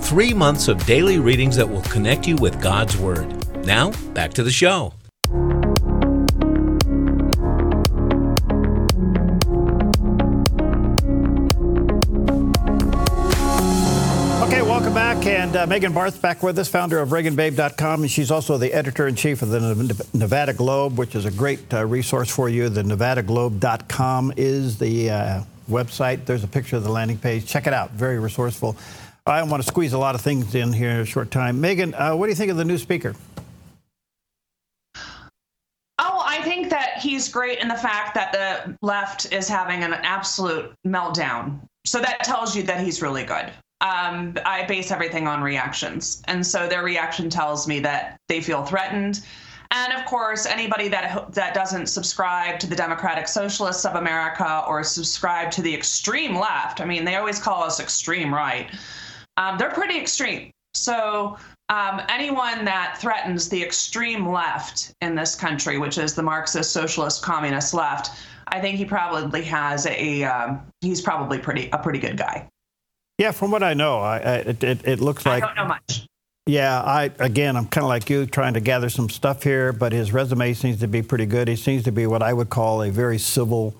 Three 0.00 0.34
months 0.34 0.66
of 0.66 0.84
daily 0.84 1.20
readings 1.20 1.54
that 1.56 1.68
will 1.68 1.82
connect 1.82 2.26
you 2.26 2.34
with 2.36 2.60
God's 2.60 2.96
Word. 2.96 3.43
Now, 3.66 3.92
back 4.12 4.34
to 4.34 4.42
the 4.42 4.50
show. 4.50 4.92
Okay, 14.42 14.60
welcome 14.60 14.92
back. 14.92 15.24
And 15.26 15.56
uh, 15.56 15.66
Megan 15.66 15.94
Barth 15.94 16.20
back 16.20 16.42
with 16.42 16.58
us, 16.58 16.68
founder 16.68 16.98
of 16.98 17.08
ReaganBabe.com. 17.08 18.02
And 18.02 18.10
she's 18.10 18.30
also 18.30 18.58
the 18.58 18.72
editor 18.74 19.08
in 19.08 19.14
chief 19.14 19.40
of 19.40 19.48
the 19.48 20.06
Nevada 20.12 20.52
Globe, 20.52 20.98
which 20.98 21.14
is 21.14 21.24
a 21.24 21.30
great 21.30 21.72
uh, 21.72 21.86
resource 21.86 22.28
for 22.28 22.50
you. 22.50 22.68
The 22.68 22.82
NevadaGlobe.com 22.82 24.34
is 24.36 24.78
the 24.78 25.10
uh, 25.10 25.42
website. 25.70 26.26
There's 26.26 26.44
a 26.44 26.48
picture 26.48 26.76
of 26.76 26.84
the 26.84 26.92
landing 26.92 27.16
page. 27.16 27.46
Check 27.46 27.66
it 27.66 27.72
out. 27.72 27.92
Very 27.92 28.18
resourceful. 28.18 28.76
I 29.26 29.42
want 29.44 29.62
to 29.62 29.66
squeeze 29.66 29.94
a 29.94 29.98
lot 29.98 30.14
of 30.14 30.20
things 30.20 30.54
in 30.54 30.70
here 30.70 30.90
in 30.90 31.00
a 31.00 31.06
short 31.06 31.30
time. 31.30 31.58
Megan, 31.62 31.94
uh, 31.94 32.14
what 32.14 32.26
do 32.26 32.30
you 32.30 32.36
think 32.36 32.50
of 32.50 32.58
the 32.58 32.64
new 32.66 32.76
speaker? 32.76 33.14
He's 37.04 37.28
great 37.28 37.60
in 37.60 37.68
the 37.68 37.76
fact 37.76 38.14
that 38.14 38.32
the 38.32 38.76
left 38.82 39.32
is 39.32 39.46
having 39.46 39.84
an 39.84 39.92
absolute 39.92 40.72
meltdown. 40.86 41.60
So 41.84 42.00
that 42.00 42.24
tells 42.24 42.56
you 42.56 42.62
that 42.64 42.80
he's 42.80 43.02
really 43.02 43.24
good. 43.24 43.52
Um, 43.80 44.38
I 44.46 44.64
base 44.66 44.90
everything 44.90 45.28
on 45.28 45.42
reactions. 45.42 46.22
And 46.26 46.44
so 46.46 46.66
their 46.66 46.82
reaction 46.82 47.28
tells 47.28 47.68
me 47.68 47.80
that 47.80 48.18
they 48.28 48.40
feel 48.40 48.64
threatened. 48.64 49.20
And 49.70 49.92
of 49.92 50.06
course, 50.06 50.46
anybody 50.46 50.88
that 50.88 51.32
that 51.34 51.52
doesn't 51.52 51.88
subscribe 51.88 52.58
to 52.60 52.66
the 52.66 52.76
Democratic 52.76 53.28
Socialists 53.28 53.84
of 53.84 53.96
America 53.96 54.64
or 54.66 54.82
subscribe 54.84 55.50
to 55.52 55.62
the 55.62 55.74
extreme 55.74 56.38
left, 56.38 56.80
I 56.80 56.84
mean, 56.84 57.04
they 57.04 57.16
always 57.16 57.38
call 57.38 57.62
us 57.62 57.80
extreme 57.80 58.32
right. 58.32 58.70
Um, 59.36 59.58
they're 59.58 59.72
pretty 59.72 59.98
extreme. 59.98 60.50
So 60.74 61.36
um, 61.68 62.02
anyone 62.08 62.64
that 62.64 62.98
threatens 63.00 63.48
the 63.48 63.62
extreme 63.62 64.28
left 64.28 64.94
in 65.00 65.14
this 65.14 65.34
country, 65.34 65.78
which 65.78 65.96
is 65.96 66.14
the 66.14 66.22
Marxist, 66.22 66.72
socialist, 66.72 67.22
communist 67.22 67.72
left, 67.72 68.20
I 68.48 68.60
think 68.60 68.76
he 68.76 68.84
probably 68.84 69.42
has 69.44 69.86
a. 69.86 70.24
Um, 70.24 70.60
he's 70.80 71.00
probably 71.00 71.38
pretty 71.38 71.70
a 71.72 71.78
pretty 71.78 71.98
good 71.98 72.18
guy. 72.18 72.48
Yeah, 73.18 73.30
from 73.30 73.50
what 73.50 73.62
I 73.62 73.74
know, 73.74 74.00
I, 74.00 74.18
I, 74.18 74.34
it, 74.36 74.64
it, 74.64 74.86
it 74.86 75.00
looks 75.00 75.24
like. 75.24 75.42
I 75.42 75.46
don't 75.46 75.56
know 75.56 75.66
much. 75.66 76.06
Yeah, 76.46 76.82
I 76.82 77.10
again, 77.20 77.56
I'm 77.56 77.66
kind 77.66 77.84
of 77.84 77.88
like 77.88 78.10
you, 78.10 78.26
trying 78.26 78.54
to 78.54 78.60
gather 78.60 78.90
some 78.90 79.08
stuff 79.08 79.42
here, 79.42 79.72
but 79.72 79.92
his 79.92 80.12
resume 80.12 80.52
seems 80.52 80.80
to 80.80 80.88
be 80.88 81.00
pretty 81.00 81.24
good. 81.24 81.48
He 81.48 81.56
seems 81.56 81.84
to 81.84 81.92
be 81.92 82.06
what 82.06 82.22
I 82.22 82.34
would 82.34 82.50
call 82.50 82.82
a 82.82 82.90
very 82.90 83.18
civil, 83.18 83.74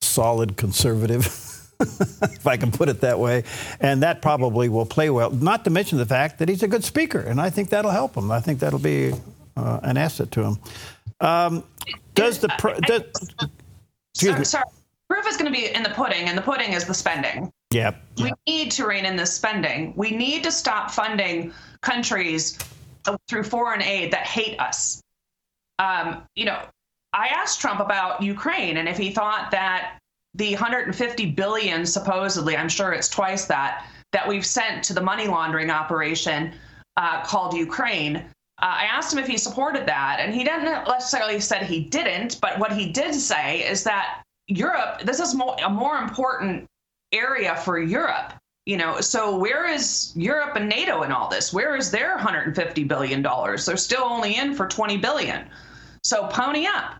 solid 0.00 0.56
conservative. 0.56 1.26
if 1.80 2.46
I 2.46 2.56
can 2.56 2.70
put 2.70 2.88
it 2.88 3.00
that 3.00 3.18
way. 3.18 3.44
And 3.80 4.02
that 4.02 4.22
probably 4.22 4.68
will 4.68 4.86
play 4.86 5.10
well, 5.10 5.30
not 5.30 5.64
to 5.64 5.70
mention 5.70 5.98
the 5.98 6.06
fact 6.06 6.38
that 6.38 6.48
he's 6.48 6.62
a 6.62 6.68
good 6.68 6.84
speaker, 6.84 7.20
and 7.20 7.40
I 7.40 7.50
think 7.50 7.70
that'll 7.70 7.90
help 7.90 8.16
him. 8.16 8.30
I 8.30 8.40
think 8.40 8.60
that'll 8.60 8.78
be 8.78 9.12
uh, 9.56 9.80
an 9.82 9.96
asset 9.96 10.30
to 10.32 10.42
him. 10.42 10.58
Um, 11.20 11.64
does 12.14 12.38
the. 12.38 12.48
Pr- 12.58 12.80
does, 12.82 13.02
sorry, 14.14 14.44
sorry. 14.44 14.64
Proof 15.08 15.26
is 15.26 15.36
going 15.36 15.52
to 15.52 15.56
be 15.56 15.72
in 15.72 15.82
the 15.82 15.90
pudding, 15.90 16.28
and 16.28 16.36
the 16.36 16.42
pudding 16.42 16.72
is 16.72 16.84
the 16.84 16.94
spending. 16.94 17.52
Yep. 17.70 18.02
We 18.18 18.32
need 18.46 18.70
to 18.72 18.86
rein 18.86 19.04
in 19.04 19.16
this 19.16 19.32
spending. 19.32 19.92
We 19.96 20.10
need 20.10 20.42
to 20.44 20.52
stop 20.52 20.90
funding 20.90 21.52
countries 21.80 22.58
through 23.28 23.44
foreign 23.44 23.82
aid 23.82 24.12
that 24.12 24.26
hate 24.26 24.58
us. 24.60 25.02
Um, 25.78 26.22
you 26.34 26.44
know, 26.44 26.60
I 27.12 27.28
asked 27.28 27.60
Trump 27.60 27.80
about 27.80 28.22
Ukraine 28.22 28.76
and 28.76 28.88
if 28.88 28.96
he 28.96 29.10
thought 29.10 29.50
that 29.50 29.98
the 30.36 30.52
150 30.52 31.26
billion 31.32 31.84
supposedly 31.84 32.56
i'm 32.56 32.68
sure 32.68 32.92
it's 32.92 33.08
twice 33.08 33.46
that 33.46 33.86
that 34.12 34.26
we've 34.26 34.46
sent 34.46 34.82
to 34.84 34.94
the 34.94 35.00
money 35.00 35.26
laundering 35.26 35.70
operation 35.70 36.52
uh, 36.96 37.22
called 37.24 37.54
ukraine 37.54 38.16
uh, 38.16 38.22
i 38.60 38.84
asked 38.84 39.12
him 39.12 39.18
if 39.18 39.26
he 39.26 39.36
supported 39.36 39.86
that 39.86 40.18
and 40.20 40.34
he 40.34 40.44
didn't 40.44 40.64
necessarily 40.64 41.40
said 41.40 41.62
he 41.62 41.80
didn't 41.80 42.40
but 42.40 42.58
what 42.58 42.72
he 42.72 42.90
did 42.90 43.14
say 43.14 43.66
is 43.68 43.82
that 43.82 44.22
europe 44.46 45.00
this 45.04 45.20
is 45.20 45.34
more, 45.34 45.56
a 45.64 45.70
more 45.70 45.96
important 45.98 46.66
area 47.12 47.56
for 47.56 47.78
europe 47.78 48.32
You 48.66 48.76
know, 48.76 49.00
so 49.00 49.38
where 49.38 49.64
is 49.72 50.12
Europe 50.16 50.56
and 50.56 50.68
NATO 50.68 51.04
in 51.04 51.12
all 51.12 51.28
this? 51.30 51.52
Where 51.52 51.76
is 51.76 51.92
their 51.92 52.16
150 52.16 52.82
billion 52.84 53.22
dollars? 53.22 53.64
They're 53.64 53.76
still 53.76 54.02
only 54.02 54.34
in 54.34 54.56
for 54.56 54.66
20 54.66 54.96
billion. 54.96 55.48
So 56.02 56.26
pony 56.26 56.66
up. 56.66 56.98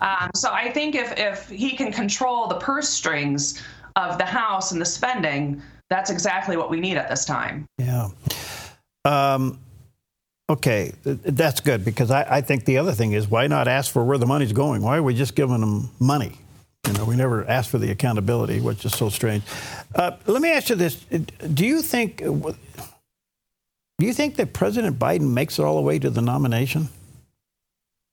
Um, 0.00 0.30
so 0.34 0.52
I 0.52 0.70
think 0.70 0.94
if 0.94 1.12
if 1.18 1.48
he 1.48 1.76
can 1.76 1.92
control 1.92 2.46
the 2.46 2.56
purse 2.56 2.88
strings 2.88 3.62
of 3.96 4.18
the 4.18 4.24
House 4.24 4.72
and 4.72 4.80
the 4.80 4.86
spending, 4.86 5.62
that's 5.88 6.10
exactly 6.10 6.56
what 6.56 6.70
we 6.70 6.80
need 6.80 6.96
at 6.96 7.08
this 7.08 7.24
time. 7.24 7.66
Yeah. 7.78 8.08
Um, 9.04 9.58
okay, 10.48 10.92
that's 11.04 11.60
good 11.60 11.84
because 11.84 12.10
I, 12.10 12.36
I 12.36 12.40
think 12.40 12.64
the 12.64 12.78
other 12.78 12.92
thing 12.92 13.12
is 13.12 13.28
why 13.28 13.46
not 13.46 13.68
ask 13.68 13.92
for 13.92 14.04
where 14.04 14.18
the 14.18 14.26
money's 14.26 14.52
going? 14.52 14.82
Why 14.82 14.96
are 14.96 15.02
we 15.02 15.14
just 15.14 15.34
giving 15.34 15.60
them 15.60 15.90
money? 15.98 16.32
You 16.86 16.94
know, 16.94 17.04
we 17.04 17.14
never 17.14 17.46
ask 17.48 17.70
for 17.70 17.78
the 17.78 17.90
accountability, 17.90 18.60
which 18.60 18.84
is 18.84 18.92
so 18.92 19.10
strange. 19.10 19.42
Uh, 19.94 20.12
let 20.26 20.40
me 20.40 20.50
ask 20.50 20.70
you 20.70 20.76
this: 20.76 20.94
Do 20.94 21.66
you 21.66 21.82
think 21.82 22.22
do 24.00 24.06
you 24.06 24.14
think 24.14 24.36
that 24.36 24.54
President 24.54 24.98
Biden 24.98 25.32
makes 25.32 25.58
it 25.58 25.62
all 25.62 25.76
the 25.76 25.82
way 25.82 25.98
to 25.98 26.08
the 26.08 26.22
nomination? 26.22 26.88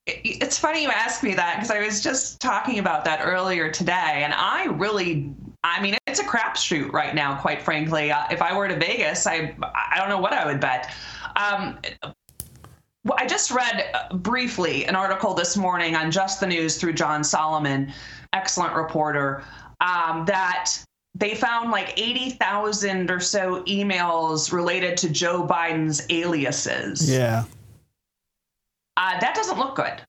It's 0.07 0.57
funny 0.57 0.83
you 0.83 0.89
ask 0.89 1.21
me 1.21 1.33
that 1.33 1.55
because 1.55 1.69
I 1.69 1.85
was 1.85 2.01
just 2.01 2.39
talking 2.39 2.79
about 2.79 3.03
that 3.05 3.19
earlier 3.21 3.69
today, 3.69 4.21
and 4.23 4.33
I 4.33 4.65
really, 4.65 5.33
I 5.63 5.81
mean, 5.81 5.97
it's 6.07 6.19
a 6.19 6.23
crapshoot 6.23 6.91
right 6.93 7.13
now. 7.13 7.37
Quite 7.39 7.61
frankly, 7.61 8.11
uh, 8.11 8.23
if 8.31 8.41
I 8.41 8.55
were 8.55 8.67
to 8.67 8.77
Vegas, 8.77 9.27
I, 9.27 9.55
I 9.61 9.97
don't 9.97 10.09
know 10.09 10.19
what 10.19 10.33
I 10.33 10.45
would 10.45 10.61
bet. 10.61 10.91
Um, 11.35 11.79
I 13.17 13.25
just 13.25 13.51
read 13.51 13.85
uh, 13.93 14.15
briefly 14.15 14.85
an 14.85 14.95
article 14.95 15.33
this 15.33 15.57
morning 15.57 15.95
on 15.95 16.09
Just 16.09 16.39
the 16.39 16.47
News 16.47 16.77
through 16.77 16.93
John 16.93 17.23
Solomon 17.23 17.93
excellent 18.33 18.75
reporter, 18.75 19.43
um, 19.81 20.25
that 20.25 20.71
they 21.15 21.35
found 21.35 21.71
like 21.71 21.93
80,000 21.99 23.09
or 23.09 23.19
so 23.19 23.63
emails 23.63 24.51
related 24.51 24.97
to 24.97 25.09
Joe 25.09 25.45
Biden's 25.45 26.05
aliases. 26.09 27.09
Yeah. 27.09 27.43
Uh, 28.97 29.19
that 29.19 29.35
doesn't 29.35 29.57
look 29.57 29.75
good. 29.75 30.01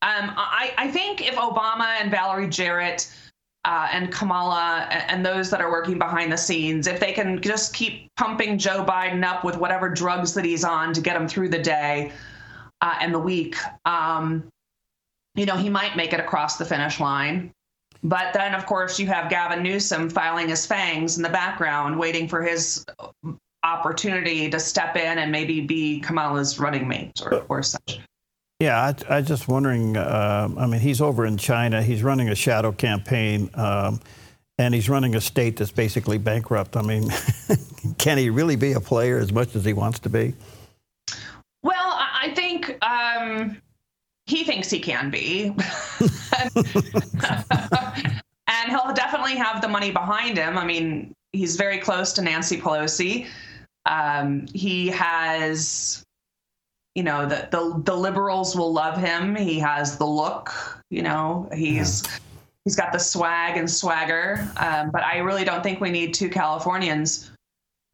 Um, 0.00 0.32
I, 0.36 0.74
I, 0.76 0.88
think 0.88 1.26
if 1.26 1.34
Obama 1.34 1.86
and 2.00 2.10
Valerie 2.10 2.48
Jarrett 2.48 3.12
uh, 3.64 3.88
and 3.90 4.12
Kamala 4.12 4.86
and, 4.90 5.10
and, 5.10 5.26
those 5.26 5.50
that 5.50 5.60
are 5.60 5.72
working 5.72 5.98
behind 5.98 6.30
the 6.30 6.36
scenes, 6.36 6.86
if 6.86 7.00
they 7.00 7.12
can 7.12 7.40
just 7.42 7.74
keep 7.74 8.08
pumping 8.16 8.58
Joe 8.58 8.84
Biden 8.84 9.24
up 9.24 9.42
with 9.44 9.56
whatever 9.56 9.88
drugs 9.88 10.34
that 10.34 10.44
he's 10.44 10.62
on 10.62 10.92
to 10.92 11.00
get 11.00 11.16
him 11.16 11.26
through 11.26 11.48
the 11.48 11.58
day 11.58 12.12
uh, 12.80 12.94
and 13.00 13.12
the 13.12 13.18
week, 13.18 13.56
um, 13.86 14.44
you 15.34 15.46
know, 15.46 15.56
he 15.56 15.68
might 15.68 15.96
make 15.96 16.12
it 16.12 16.20
across 16.20 16.58
the 16.58 16.64
finish 16.64 17.00
line. 17.00 17.52
But 18.04 18.32
then, 18.32 18.54
of 18.54 18.66
course, 18.66 19.00
you 19.00 19.08
have 19.08 19.28
Gavin 19.28 19.64
Newsom 19.64 20.08
filing 20.10 20.48
his 20.48 20.64
fangs 20.64 21.16
in 21.16 21.24
the 21.24 21.28
background, 21.28 21.98
waiting 21.98 22.28
for 22.28 22.42
his 22.42 22.84
opportunity 23.64 24.48
to 24.48 24.60
step 24.60 24.96
in 24.96 25.18
and 25.18 25.32
maybe 25.32 25.60
be 25.60 26.00
Kamala's 26.00 26.60
running 26.60 26.86
mate 26.86 27.20
or, 27.24 27.44
or 27.48 27.62
such. 27.62 28.00
Yeah, 28.60 28.92
I, 29.08 29.18
I 29.18 29.22
just 29.22 29.46
wondering. 29.46 29.96
Uh, 29.96 30.48
I 30.58 30.66
mean, 30.66 30.80
he's 30.80 31.00
over 31.00 31.24
in 31.24 31.36
China. 31.36 31.80
He's 31.80 32.02
running 32.02 32.28
a 32.28 32.34
shadow 32.34 32.72
campaign, 32.72 33.50
um, 33.54 34.00
and 34.58 34.74
he's 34.74 34.88
running 34.88 35.14
a 35.14 35.20
state 35.20 35.56
that's 35.56 35.70
basically 35.70 36.18
bankrupt. 36.18 36.76
I 36.76 36.82
mean, 36.82 37.08
can 37.98 38.18
he 38.18 38.30
really 38.30 38.56
be 38.56 38.72
a 38.72 38.80
player 38.80 39.18
as 39.18 39.32
much 39.32 39.54
as 39.54 39.64
he 39.64 39.72
wants 39.72 40.00
to 40.00 40.08
be? 40.08 40.34
Well, 41.62 41.76
I 41.76 42.32
think 42.34 42.76
um, 42.84 43.62
he 44.26 44.42
thinks 44.42 44.70
he 44.70 44.80
can 44.80 45.10
be. 45.10 45.46
and 48.48 48.70
he'll 48.70 48.92
definitely 48.92 49.36
have 49.36 49.62
the 49.62 49.68
money 49.68 49.92
behind 49.92 50.36
him. 50.36 50.58
I 50.58 50.64
mean, 50.64 51.14
he's 51.32 51.56
very 51.56 51.78
close 51.78 52.12
to 52.14 52.22
Nancy 52.22 52.60
Pelosi. 52.60 53.28
Um, 53.86 54.46
he 54.52 54.88
has, 54.88 56.04
you 56.98 57.04
know, 57.04 57.26
the, 57.26 57.46
the 57.52 57.80
the 57.84 57.94
liberals 57.94 58.56
will 58.56 58.72
love 58.72 58.98
him. 58.98 59.36
He 59.36 59.60
has 59.60 59.96
the 59.98 60.04
look, 60.04 60.52
you 60.90 61.00
know, 61.00 61.48
he's 61.54 62.02
yeah. 62.04 62.18
he's 62.64 62.74
got 62.74 62.92
the 62.92 62.98
swag 62.98 63.56
and 63.56 63.70
swagger. 63.70 64.50
Um, 64.56 64.90
but 64.90 65.04
I 65.04 65.18
really 65.18 65.44
don't 65.44 65.62
think 65.62 65.80
we 65.80 65.92
need 65.92 66.12
two 66.12 66.28
Californians 66.28 67.30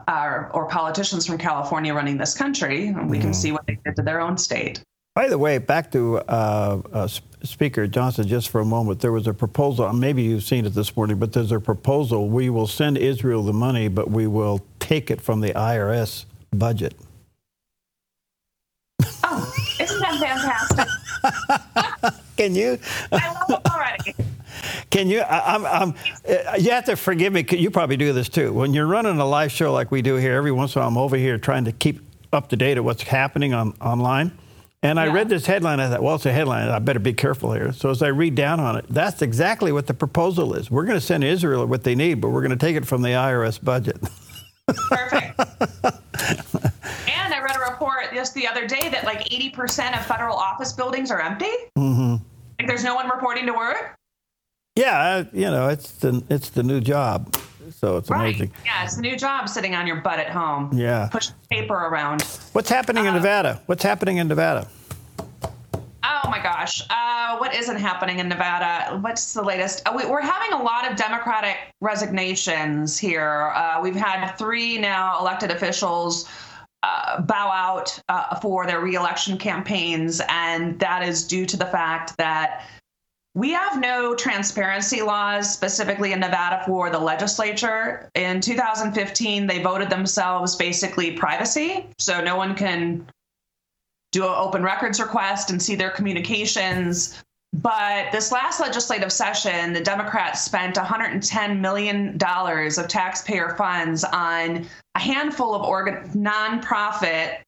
uh, 0.09 0.45
or 0.53 0.69
politicians 0.69 1.27
from 1.27 1.37
California 1.37 1.93
running 1.93 2.17
this 2.17 2.35
country. 2.35 2.93
We 2.93 3.19
can 3.19 3.35
see 3.35 3.53
what 3.53 3.67
they 3.67 3.79
did 3.85 3.95
to 3.97 4.03
their 4.03 4.23
own 4.23 4.39
state. 4.39 4.83
By 5.15 5.29
the 5.29 5.37
way, 5.37 5.59
back 5.59 5.93
to 5.93 6.21
uh, 6.21 6.81
uh, 6.91 7.09
Speaker 7.43 7.87
Johnson 7.87 8.27
just 8.27 8.49
for 8.49 8.63
a 8.63 8.65
moment. 8.65 9.01
There 9.01 9.13
was 9.13 9.27
a 9.27 9.35
proposal, 9.35 9.93
maybe 9.93 10.23
you've 10.23 10.45
seen 10.45 10.65
it 10.65 10.71
this 10.71 10.97
morning, 10.97 11.19
but 11.19 11.35
there's 11.35 11.53
a 11.53 11.61
proposal. 11.61 12.31
We 12.31 12.49
will 12.49 12.67
send 12.67 12.97
Israel 12.97 13.43
the 13.43 13.53
money, 13.53 13.89
but 13.89 14.11
we 14.11 14.27
will 14.27 14.65
take 14.81 15.11
it 15.11 15.21
from 15.21 15.43
the 15.43 15.53
IRS 15.53 16.25
budget. 16.53 16.95
Oh, 19.25 19.53
isn't 19.81 20.01
that 20.01 20.21
fantastic? 20.21 20.89
Can 22.37 22.55
you? 22.55 22.79
I 23.13 23.33
love 23.33 23.51
it 23.51 23.71
already. 23.71 24.15
Can 24.91 25.09
you? 25.09 25.21
I, 25.21 25.55
I'm, 25.55 25.67
I'm, 25.67 25.95
uh, 26.29 26.57
you 26.57 26.71
have 26.71 26.85
to 26.85 26.97
forgive 26.97 27.33
me. 27.33 27.45
You 27.51 27.71
probably 27.71 27.97
do 27.97 28.13
this 28.13 28.29
too. 28.29 28.53
When 28.53 28.75
you're 28.75 28.87
running 28.87 29.19
a 29.19 29.27
live 29.27 29.53
show 29.53 29.73
like 29.73 29.91
we 29.91 30.03
do 30.03 30.17
here, 30.17 30.35
every 30.35 30.53
once 30.53 30.75
in 30.75 30.81
a 30.81 30.83
while 30.83 30.89
I'm 30.89 30.99
over 30.99 31.17
here 31.17 31.39
trying 31.39 31.65
to 31.65 31.73
keep 31.73 32.01
up 32.33 32.49
to 32.51 32.57
date 32.57 32.79
of 32.79 32.85
what's 32.85 33.03
happening 33.03 33.55
on 33.55 33.75
online. 33.81 34.33
And 34.83 35.01
I 35.01 35.07
yeah. 35.07 35.15
read 35.15 35.31
this 35.31 35.47
headline. 35.47 35.81
I 35.81 35.89
thought, 35.89 36.03
well, 36.03 36.17
it's 36.17 36.27
a 36.27 36.33
headline. 36.33 36.69
I 36.69 36.79
better 36.79 36.99
be 36.99 37.15
careful 37.15 37.55
here. 37.55 37.73
So 37.73 37.89
as 37.89 38.03
I 38.03 38.09
read 38.09 38.35
down 38.35 38.61
on 38.61 38.77
it, 38.77 38.85
that's 38.91 39.23
exactly 39.23 39.73
what 39.73 39.87
the 39.87 39.95
proposal 39.95 40.55
is. 40.55 40.71
We're 40.71 40.85
going 40.85 40.99
to 40.99 41.05
send 41.05 41.25
Israel 41.25 41.65
what 41.65 41.85
they 41.85 41.95
need, 41.95 42.21
but 42.21 42.29
we're 42.29 42.43
going 42.43 42.51
to 42.51 42.67
take 42.67 42.77
it 42.77 42.87
from 42.87 43.01
the 43.01 43.09
IRS 43.09 43.65
budget. 43.65 43.97
Perfect. 44.67 45.39
and 45.41 47.35
I 47.35 47.41
read 47.43 47.57
a 47.57 47.61
report 47.85 48.15
just 48.15 48.35
the 48.35 48.47
other 48.47 48.67
day 48.67 48.89
that 48.89 49.05
like 49.05 49.21
80% 49.29 49.99
of 49.99 50.07
federal 50.07 50.37
office 50.37 50.73
buildings 50.73 51.11
are 51.11 51.21
empty. 51.21 51.53
Mm-hmm. 51.77 52.17
Like 52.59 52.69
there's 52.69 52.85
no 52.85 52.95
one 52.95 53.09
reporting 53.09 53.47
to 53.47 53.53
work. 53.53 53.95
Yeah, 54.77 55.25
you 55.33 55.51
know, 55.51 55.69
it's 55.69 55.93
the 55.93 56.23
it's 56.29 56.51
the 56.51 56.63
new 56.63 56.81
job. 56.81 57.37
So 57.77 57.97
it's 57.97 58.11
right. 58.11 58.29
amazing. 58.29 58.53
Yeah, 58.65 58.85
it's 58.85 58.97
a 58.97 59.01
new 59.01 59.17
job 59.17 59.49
sitting 59.49 59.75
on 59.75 59.87
your 59.87 59.97
butt 59.97 60.19
at 60.19 60.31
home. 60.31 60.71
Yeah. 60.75 61.09
Push 61.11 61.31
paper 61.51 61.75
around. 61.75 62.23
What's 62.53 62.69
happening 62.69 63.07
uh, 63.07 63.11
in 63.11 63.15
Nevada? 63.15 63.63
What's 63.67 63.83
happening 63.83 64.17
in 64.17 64.29
Nevada? 64.29 64.69
Oh 66.03 66.29
my 66.29 66.41
gosh. 66.43 66.83
Uh, 66.91 67.37
what 67.39 67.55
isn't 67.55 67.77
happening 67.77 68.19
in 68.19 68.29
Nevada? 68.29 68.99
What's 68.99 69.33
the 69.33 69.43
latest? 69.43 69.83
Uh, 69.87 69.93
we, 69.97 70.03
are 70.03 70.21
having 70.21 70.53
a 70.53 70.63
lot 70.63 70.91
of 70.91 70.97
Democratic 70.97 71.57
resignations 71.81 72.99
here. 72.99 73.53
Uh, 73.55 73.81
we've 73.83 73.95
had 73.95 74.33
three 74.33 74.77
now 74.77 75.19
elected 75.21 75.51
officials 75.51 76.29
uh, 76.85 77.23
bow 77.23 77.51
out 77.51 77.99
uh, 78.11 78.39
for 78.41 78.67
their 78.67 78.81
reelection 78.81 79.39
campaigns, 79.39 80.21
and 80.29 80.79
that 80.81 81.03
is 81.03 81.27
due 81.27 81.47
to 81.47 81.57
the 81.57 81.65
fact 81.67 82.15
that 82.19 82.67
we 83.35 83.51
have 83.51 83.81
no 83.81 84.15
transparency 84.15 85.01
laws 85.01 85.53
specifically 85.53 86.13
in 86.13 86.21
Nevada 86.21 86.63
for 86.67 86.91
the 86.91 86.99
legislature. 86.99 88.11
In 88.15 88.41
2015, 88.41 89.47
they 89.47 89.63
voted 89.63 89.89
themselves 89.89 90.57
basically 90.57 91.13
privacy, 91.13 91.87
so 91.99 92.23
no 92.23 92.37
one 92.37 92.55
can 92.55 93.07
do 94.13 94.25
an 94.25 94.35
open 94.37 94.63
records 94.63 95.01
request 95.01 95.51
and 95.51 95.61
see 95.61 95.75
their 95.75 95.91
communications. 95.91 97.25
But 97.55 98.11
this 98.11 98.33
last 98.33 98.59
legislative 98.59 99.13
session, 99.13 99.73
the 99.73 99.81
Democrats 99.81 100.43
spent 100.43 100.75
$110 100.75 101.61
million 101.61 102.19
of 102.21 102.89
taxpayer 102.89 103.55
funds 103.57 104.03
on 104.03 104.67
a 104.97 104.99
handful 104.99 105.55
of 105.55 105.63
organ- 105.63 106.09
nonprofit 106.15 107.39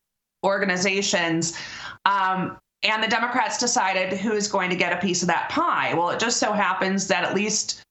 organizations 0.45 1.59
um, 2.05 2.57
and 2.85 3.03
the 3.03 3.09
Democrats 3.09 3.59
decided 3.59 4.17
who's 4.17 4.47
going 4.47 4.71
to 4.71 4.77
get 4.77 4.93
a 4.93 5.05
piece 5.05 5.23
of 5.23 5.29
that 5.29 5.49
pie. 5.49 5.93
Well, 5.95 6.11
it 6.11 6.21
just 6.21 6.39
so 6.39 6.53
happens 6.53 7.09
that 7.09 7.25
at 7.25 7.35
least 7.35 7.83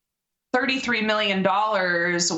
$33 0.55 1.05
million 1.05 1.43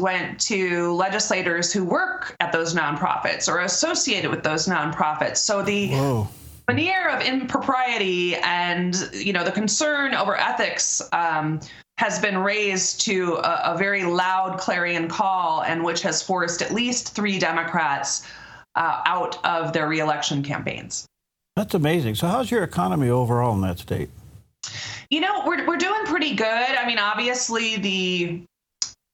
went 0.02 0.40
to 0.40 0.94
legislators 0.94 1.72
who 1.72 1.84
work 1.84 2.36
at 2.40 2.52
those 2.52 2.74
nonprofits 2.74 3.48
or 3.48 3.60
are 3.60 3.66
associated 3.66 4.32
with 4.32 4.42
those 4.42 4.68
nonprofits. 4.68 5.38
So 5.38 5.62
the 5.62 5.90
Whoa. 5.90 6.28
Veneer 6.70 7.10
of 7.10 7.22
impropriety 7.22 8.36
and 8.36 9.10
you 9.14 9.32
know 9.32 9.44
the 9.44 9.52
concern 9.52 10.14
over 10.14 10.36
ethics 10.36 11.02
um, 11.14 11.60
has 11.98 12.20
been 12.20 12.38
raised 12.38 13.02
to 13.02 13.36
a, 13.36 13.74
a, 13.74 13.78
very 13.78 14.04
loud 14.04 14.60
clarion 14.60 15.08
call, 15.08 15.64
and 15.64 15.84
which 15.84 16.02
has 16.02 16.22
forced 16.22 16.62
at 16.62 16.72
least 16.72 17.16
three 17.16 17.40
Democrats 17.40 18.28
uh, 18.76 19.02
out 19.06 19.44
of 19.44 19.74
their 19.74 19.88
reelection 19.88 20.44
campaigns. 20.44 21.08
That's 21.56 21.74
amazing. 21.74 22.16
So, 22.16 22.28
how's 22.28 22.52
your 22.52 22.64
economy 22.64 23.10
overall 23.10 23.56
in 23.56 23.62
that 23.62 23.80
state? 23.80 24.10
You 25.10 25.22
know, 25.22 25.44
we're, 25.46 25.66
we're 25.66 25.78
doing 25.78 26.06
pretty 26.06 26.36
good. 26.36 26.48
I 26.48 26.86
mean, 26.86 27.00
obviously, 27.00 27.78
the 27.78 28.44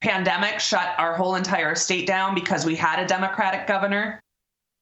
pandemic 0.02 0.60
shut 0.60 0.94
our 0.98 1.16
whole 1.16 1.36
entire 1.36 1.76
state 1.76 2.06
down 2.06 2.36
because 2.36 2.66
we 2.66 2.76
had 2.76 3.02
a 3.02 3.08
Democratic 3.08 3.66
governor. 3.66 4.20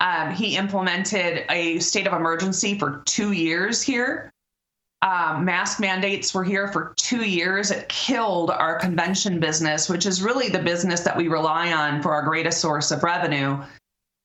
Um, 0.02 0.32
he 0.32 0.58
implemented 0.58 1.46
a 1.50 1.78
state 1.78 2.08
of 2.08 2.14
emergency 2.14 2.78
for 2.78 3.04
two 3.06 3.34
years 3.34 3.84
here. 3.84 4.32
Um, 5.04 5.46
mask 5.46 5.80
mandates 5.80 6.34
were 6.34 6.44
here 6.44 6.68
for 6.68 6.94
two 6.98 7.24
years. 7.24 7.70
It 7.70 7.88
killed 7.88 8.50
our 8.50 8.80
convention 8.80 9.40
business, 9.40 9.88
which 9.90 10.08
is 10.08 10.24
really 10.24 10.50
the 10.50 10.60
business 10.60 11.02
that 11.02 11.16
we 11.16 11.28
rely 11.28 11.72
on 11.72 12.02
for 12.02 12.14
our 12.14 12.24
greatest 12.24 12.60
source 12.60 12.90
of 12.90 13.04
revenue. 13.04 13.60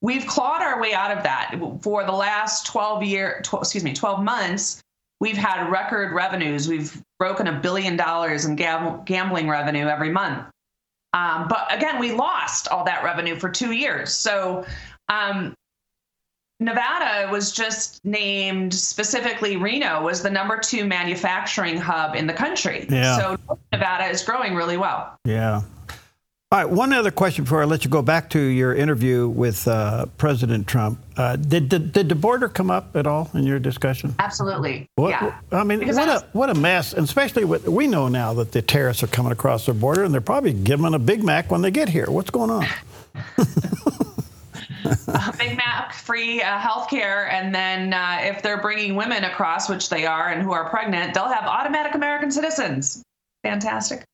We've 0.00 0.26
clawed 0.26 0.62
our 0.62 0.80
way 0.80 0.94
out 0.94 1.14
of 1.14 1.22
that. 1.24 1.54
For 1.82 2.04
the 2.04 2.12
last 2.12 2.66
12 2.66 3.02
year, 3.02 3.40
12, 3.44 3.62
excuse 3.62 3.84
me, 3.84 3.92
12 3.92 4.22
months, 4.22 4.82
we've 5.20 5.36
had 5.36 5.70
record 5.70 6.12
revenues. 6.12 6.68
We've 6.68 7.02
broken 7.18 7.48
a 7.48 7.60
billion 7.60 7.96
dollars 7.96 8.46
in 8.46 8.56
gam- 8.56 9.02
gambling 9.04 9.48
revenue 9.48 9.86
every 9.86 10.10
month. 10.10 10.46
Um, 11.12 11.48
but 11.48 11.66
again, 11.74 11.98
we 11.98 12.12
lost 12.12 12.68
all 12.68 12.84
that 12.84 13.04
revenue 13.04 13.36
for 13.36 13.50
two 13.50 13.72
years. 13.72 14.12
So 14.12 14.64
um, 15.08 15.54
Nevada 16.58 17.30
was 17.30 17.52
just 17.52 18.02
named 18.04 18.72
specifically 18.72 19.56
Reno 19.56 20.02
was 20.02 20.22
the 20.22 20.30
number 20.30 20.58
two 20.58 20.86
manufacturing 20.86 21.76
hub 21.76 22.14
in 22.14 22.26
the 22.26 22.32
country. 22.32 22.86
Yeah. 22.88 23.18
So 23.18 23.56
Nevada 23.72 24.06
is 24.06 24.22
growing 24.22 24.54
really 24.54 24.78
well. 24.78 25.18
Yeah. 25.24 25.62
All 26.52 26.60
right. 26.60 26.70
One 26.70 26.92
other 26.92 27.10
question 27.10 27.44
before 27.44 27.60
I 27.60 27.66
let 27.66 27.84
you 27.84 27.90
go 27.90 28.00
back 28.00 28.30
to 28.30 28.38
your 28.38 28.74
interview 28.74 29.28
with 29.28 29.66
uh, 29.68 30.06
President 30.16 30.66
Trump. 30.66 30.98
Uh, 31.16 31.36
did, 31.36 31.68
did, 31.68 31.92
did 31.92 32.08
the 32.08 32.14
border 32.14 32.48
come 32.48 32.70
up 32.70 32.96
at 32.96 33.06
all 33.06 33.28
in 33.34 33.44
your 33.44 33.58
discussion? 33.58 34.14
Absolutely. 34.18 34.88
What, 34.94 35.10
yeah. 35.10 35.38
I 35.52 35.64
mean, 35.64 35.80
Because 35.80 35.96
what 35.96 36.08
a 36.08 36.26
what 36.32 36.48
a 36.48 36.54
mess, 36.54 36.92
and 36.92 37.04
especially 37.04 37.44
with 37.44 37.68
we 37.68 37.86
know 37.88 38.08
now 38.08 38.32
that 38.34 38.52
the 38.52 38.62
terrorists 38.62 39.02
are 39.02 39.08
coming 39.08 39.32
across 39.32 39.66
the 39.66 39.74
border, 39.74 40.04
and 40.04 40.14
they're 40.14 40.20
probably 40.20 40.52
giving 40.52 40.84
them 40.84 40.94
a 40.94 40.98
Big 41.00 41.22
Mac 41.22 41.50
when 41.50 41.62
they 41.62 41.70
get 41.70 41.88
here. 41.88 42.06
What's 42.08 42.30
going 42.30 42.50
on? 42.50 42.66
Big 45.38 45.56
Mac 45.56 45.92
free 45.92 46.42
uh, 46.42 46.58
health 46.58 46.88
care. 46.88 47.30
And 47.30 47.54
then 47.54 47.92
uh, 47.92 48.18
if 48.22 48.42
they're 48.42 48.60
bringing 48.60 48.96
women 48.96 49.24
across, 49.24 49.68
which 49.68 49.88
they 49.88 50.06
are, 50.06 50.28
and 50.28 50.42
who 50.42 50.52
are 50.52 50.68
pregnant, 50.68 51.14
they'll 51.14 51.28
have 51.28 51.44
automatic 51.44 51.94
American 51.94 52.30
citizens. 52.30 53.02
Fantastic. 53.42 54.04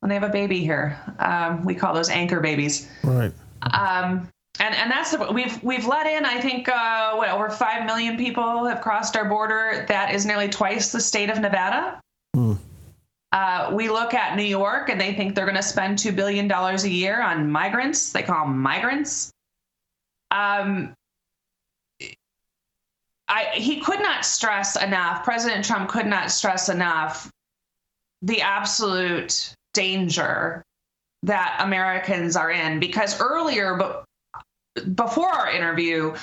When 0.00 0.08
they 0.08 0.14
have 0.14 0.22
a 0.24 0.28
baby 0.28 0.60
here, 0.60 0.98
um, 1.18 1.64
we 1.64 1.74
call 1.74 1.94
those 1.94 2.10
anchor 2.10 2.40
babies. 2.40 2.88
Right. 3.02 3.32
Um, 3.72 4.28
and 4.60 4.74
and 4.74 4.90
that's 4.90 5.12
the, 5.12 5.32
we've 5.32 5.60
we've 5.64 5.86
let 5.86 6.06
in 6.06 6.24
I 6.24 6.40
think 6.40 6.68
uh, 6.68 7.14
what 7.14 7.28
over 7.30 7.50
five 7.50 7.86
million 7.86 8.16
people 8.16 8.66
have 8.66 8.80
crossed 8.80 9.16
our 9.16 9.28
border. 9.28 9.84
That 9.88 10.14
is 10.14 10.26
nearly 10.26 10.48
twice 10.48 10.92
the 10.92 11.00
state 11.00 11.30
of 11.30 11.40
Nevada. 11.40 12.00
Uh, 13.34 13.70
we 13.72 13.88
look 13.88 14.14
at 14.14 14.36
New 14.36 14.44
York 14.44 14.88
and 14.88 15.00
they 15.00 15.12
think 15.12 15.34
they're 15.34 15.44
going 15.44 15.56
to 15.56 15.62
spend 15.62 15.98
two 15.98 16.12
billion 16.12 16.46
dollars 16.46 16.84
a 16.84 16.88
year 16.88 17.20
on 17.20 17.50
migrants. 17.50 18.12
They 18.12 18.22
call 18.22 18.46
them 18.46 18.60
migrants. 18.60 19.32
Um, 20.34 20.94
I 23.28 23.44
he 23.54 23.80
could 23.80 24.00
not 24.00 24.24
stress 24.24 24.76
enough. 24.76 25.24
President 25.24 25.64
Trump 25.64 25.88
could 25.88 26.06
not 26.06 26.30
stress 26.32 26.68
enough 26.68 27.30
the 28.22 28.40
absolute 28.40 29.54
danger 29.74 30.64
that 31.22 31.58
Americans 31.60 32.36
are 32.36 32.50
in 32.50 32.80
because 32.80 33.20
earlier, 33.20 33.76
but 33.76 34.04
before 34.94 35.28
our 35.28 35.50
interview, 35.50 36.14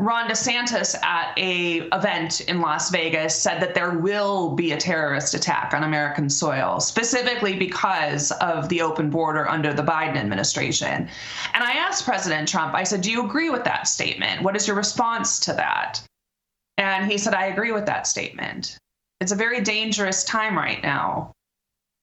Ron 0.00 0.28
DeSantis 0.28 0.94
at 1.02 1.36
a 1.36 1.88
event 1.92 2.42
in 2.42 2.60
Las 2.60 2.88
Vegas 2.90 3.34
said 3.34 3.60
that 3.60 3.74
there 3.74 3.98
will 3.98 4.54
be 4.54 4.70
a 4.70 4.76
terrorist 4.76 5.34
attack 5.34 5.74
on 5.74 5.82
American 5.82 6.30
soil, 6.30 6.78
specifically 6.78 7.56
because 7.56 8.30
of 8.32 8.68
the 8.68 8.80
open 8.80 9.10
border 9.10 9.48
under 9.48 9.74
the 9.74 9.82
Biden 9.82 10.16
administration. 10.16 11.08
And 11.52 11.64
I 11.64 11.72
asked 11.72 12.04
President 12.04 12.48
Trump, 12.48 12.74
I 12.74 12.84
said, 12.84 13.00
Do 13.00 13.10
you 13.10 13.24
agree 13.24 13.50
with 13.50 13.64
that 13.64 13.88
statement? 13.88 14.42
What 14.42 14.54
is 14.54 14.68
your 14.68 14.76
response 14.76 15.40
to 15.40 15.52
that? 15.54 16.00
And 16.76 17.10
he 17.10 17.18
said, 17.18 17.34
I 17.34 17.46
agree 17.46 17.72
with 17.72 17.86
that 17.86 18.06
statement. 18.06 18.78
It's 19.20 19.32
a 19.32 19.36
very 19.36 19.62
dangerous 19.62 20.22
time 20.22 20.56
right 20.56 20.80
now. 20.80 21.32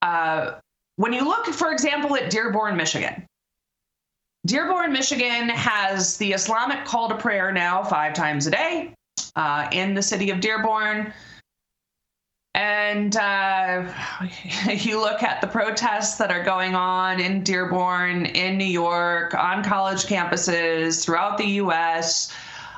Uh, 0.02 0.56
when 0.96 1.14
you 1.14 1.24
look, 1.24 1.46
for 1.46 1.72
example, 1.72 2.14
at 2.14 2.28
Dearborn, 2.30 2.76
Michigan, 2.76 3.26
Dearborn, 4.46 4.92
Michigan 4.92 5.48
has 5.48 6.16
the 6.16 6.32
Islamic 6.32 6.84
call 6.84 7.08
to 7.08 7.16
prayer 7.16 7.52
now 7.52 7.82
five 7.82 8.14
times 8.14 8.46
a 8.46 8.50
day 8.50 8.94
uh, 9.34 9.68
in 9.72 9.94
the 9.94 10.02
city 10.02 10.30
of 10.30 10.40
Dearborn. 10.40 11.12
And 12.54 13.16
uh, 13.16 13.92
you 14.70 15.00
look 15.00 15.22
at 15.22 15.40
the 15.40 15.46
protests 15.46 16.16
that 16.18 16.30
are 16.30 16.42
going 16.42 16.74
on 16.74 17.20
in 17.20 17.42
Dearborn, 17.42 18.26
in 18.26 18.56
New 18.56 18.64
York, 18.64 19.34
on 19.34 19.64
college 19.64 20.04
campuses 20.04 21.04
throughout 21.04 21.38
the 21.38 21.46
US. 21.62 22.32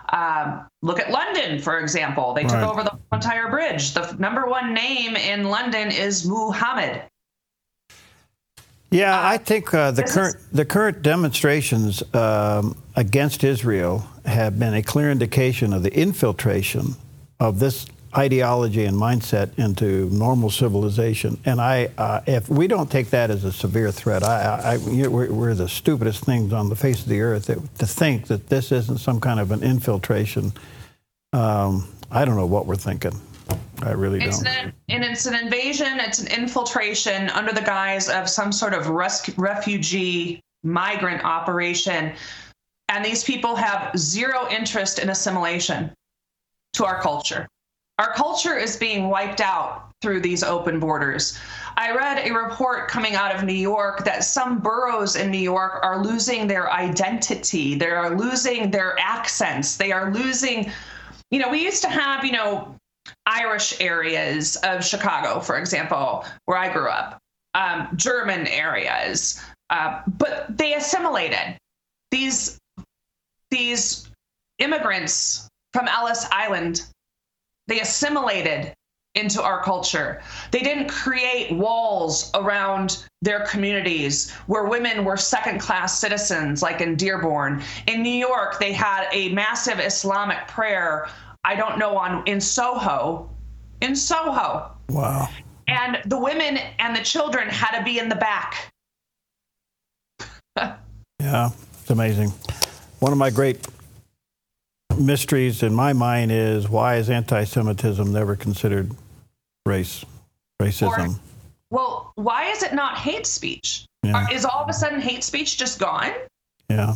Um, 0.09 0.67
look 0.83 0.99
at 0.99 1.11
London, 1.11 1.61
for 1.61 1.79
example. 1.79 2.33
They 2.33 2.45
took 2.45 2.63
over 2.63 2.83
the 2.83 2.99
entire 3.13 3.51
bridge. 3.51 3.93
The 3.93 4.17
number 4.19 4.47
one 4.47 4.73
name 4.73 5.17
in 5.17 5.51
London 5.51 5.93
is 5.93 6.27
Muhammad. 6.27 7.03
Yeah, 8.91 9.21
I 9.23 9.37
think 9.37 9.75
uh, 9.75 9.91
the 9.91 10.03
current 10.03 10.37
the 10.51 10.65
current 10.65 11.03
demonstrations 11.03 12.03
um, 12.15 12.75
against 12.97 13.45
Israel 13.45 14.07
have 14.25 14.59
been 14.59 14.75
a 14.75 14.83
clear 14.83 15.11
indication 15.11 15.75
of 15.75 15.83
the 15.83 15.95
infiltration 15.95 16.95
of 17.39 17.59
this 17.59 17.87
ideology 18.17 18.87
and 18.87 18.97
mindset 18.97 19.57
into 19.59 20.09
normal 20.11 20.51
civilization. 20.51 21.39
And 21.45 21.61
I, 21.61 21.91
uh, 21.99 22.23
if 22.27 22.49
we 22.49 22.67
don't 22.67 22.91
take 22.91 23.11
that 23.11 23.31
as 23.31 23.45
a 23.45 23.53
severe 23.53 23.93
threat, 23.93 24.23
I, 24.23 24.41
I, 24.43 24.75
I 24.75 24.77
we're, 24.79 25.31
we're 25.31 25.55
the 25.55 25.69
stupidest 25.69 26.25
things 26.25 26.55
on 26.55 26.71
the 26.71 26.77
face 26.77 27.03
of 27.03 27.09
the 27.09 27.21
earth 27.21 27.47
that, 27.47 27.79
to 27.79 27.87
think 27.87 28.27
that 28.29 28.49
this 28.49 28.73
isn't 28.73 28.99
some 28.99 29.21
kind 29.21 29.39
of 29.39 29.53
an 29.53 29.63
infiltration. 29.63 30.53
Um, 31.35 31.89
I 32.11 32.25
don't 32.25 32.37
know 32.37 32.47
what 32.47 32.65
we're 32.65 32.77
thinking. 32.77 33.21
I 33.83 33.93
really 33.93 34.21
It's 34.23 34.43
don't. 34.43 34.49
an, 34.49 34.73
and 34.89 35.05
it's 35.05 35.27
an 35.27 35.35
invasion, 35.35 36.01
it's 36.01 36.19
an 36.19 36.29
infiltration 36.29 37.31
under 37.31 37.53
the 37.53 37.61
guise 37.61 38.09
of 38.09 38.29
some 38.29 38.53
sort 38.53 38.75
of 38.75 38.89
rescue, 38.89 39.35
refugee 39.37 40.41
migrant 40.63 41.25
operation. 41.25 42.13
And 42.89 43.05
these 43.05 43.23
people 43.23 43.55
have 43.55 43.97
zero 43.97 44.49
interest 44.51 44.99
in 44.99 45.11
assimilation 45.11 45.93
to 46.75 46.85
our 46.85 47.01
culture. 47.01 47.47
Our 47.99 48.13
culture 48.15 48.57
is 48.57 48.77
being 48.77 49.09
wiped 49.09 49.41
out 49.41 49.91
through 50.01 50.21
these 50.21 50.45
open 50.45 50.79
borders. 50.79 51.39
I 51.77 51.95
read 51.95 52.27
a 52.27 52.33
report 52.33 52.89
coming 52.89 53.15
out 53.15 53.35
of 53.35 53.43
New 53.45 53.53
York 53.53 54.05
that 54.05 54.25
some 54.25 54.61
boroughs 54.61 55.17
in 55.17 55.31
New 55.31 55.39
York 55.39 55.81
are 55.83 56.03
losing 56.03 56.47
their 56.47 56.71
identity. 56.71 57.75
They 57.75 57.91
are 57.91 58.17
losing 58.17 58.71
their 58.71 58.97
accents. 59.01 59.77
They 59.77 59.91
are 59.91 60.13
losing, 60.13 60.71
you 61.31 61.41
know, 61.41 61.49
we 61.49 61.63
used 61.65 61.83
to 61.83 61.89
have, 61.89 62.25
you 62.25 62.33
know, 62.33 62.78
Irish 63.39 63.81
areas 63.81 64.57
of 64.57 64.85
Chicago, 64.85 65.41
for 65.41 65.59
example, 65.59 66.25
where 66.47 66.59
I 66.59 66.73
grew 66.73 66.89
up, 66.89 67.19
um, 67.55 67.89
German 67.97 68.47
areas, 68.47 69.41
uh, 69.71 70.03
but 70.07 70.57
they 70.57 70.75
assimilated. 70.75 71.57
These 72.11 72.59
these 73.51 74.11
immigrants 74.59 75.49
from 75.73 75.89
Ellis 75.89 76.27
Island, 76.31 76.87
they 77.67 77.81
assimilated 77.81 78.75
into 79.15 79.43
our 79.43 79.63
culture. 79.63 80.21
They 80.51 80.61
didn't 80.61 80.89
create 80.89 81.51
walls 81.53 82.31
around 82.35 83.05
their 83.23 83.41
communities 83.47 84.31
where 84.47 84.65
women 84.65 85.05
were 85.05 85.17
second 85.17 85.61
class 85.61 85.99
citizens, 85.99 86.63
like 86.63 86.81
in 86.81 86.95
Dearborn. 86.95 87.63
In 87.87 88.03
New 88.03 88.11
York, 88.11 88.59
they 88.61 88.73
had 88.73 89.09
a 89.13 89.31
massive 89.31 89.81
Islamic 89.81 90.47
prayer, 90.47 91.09
I 91.45 91.55
don't 91.55 91.79
know, 91.79 91.97
on 91.97 92.27
in 92.27 92.41
Soho. 92.41 93.31
In 93.81 93.95
Soho. 93.95 94.71
Wow. 94.91 95.29
And 95.67 95.99
the 96.07 96.19
women 96.19 96.59
and 96.79 96.97
the 96.97 97.03
children 97.03 97.49
had 97.49 97.79
to 97.79 97.85
be 97.85 97.99
in 97.99 98.09
the 98.09 98.17
back. 98.17 98.73
Yeah, 101.21 101.51
it's 101.81 101.91
amazing. 101.91 102.33
One 103.01 103.13
of 103.13 103.19
my 103.19 103.31
great 103.31 103.67
mysteries 104.99 105.63
in 105.63 105.75
my 105.75 105.93
mind 105.93 106.33
is 106.33 106.69
why 106.69 106.97
is 106.97 107.11
anti-Semitism 107.11 108.13
never 108.13 108.35
considered 108.35 108.91
race, 109.67 110.05
racism? 110.61 111.19
Well, 111.71 112.13
why 112.15 112.47
is 112.47 112.63
it 112.63 112.73
not 112.73 112.99
hate 112.99 113.27
speech? 113.27 113.85
Yeah. 114.03 114.29
Is 114.31 114.45
all 114.45 114.63
of 114.63 114.69
a 114.69 114.73
sudden 114.73 115.01
hate 115.01 115.23
speech 115.23 115.59
just 115.59 115.79
gone? 115.79 116.13
yeah, 116.71 116.95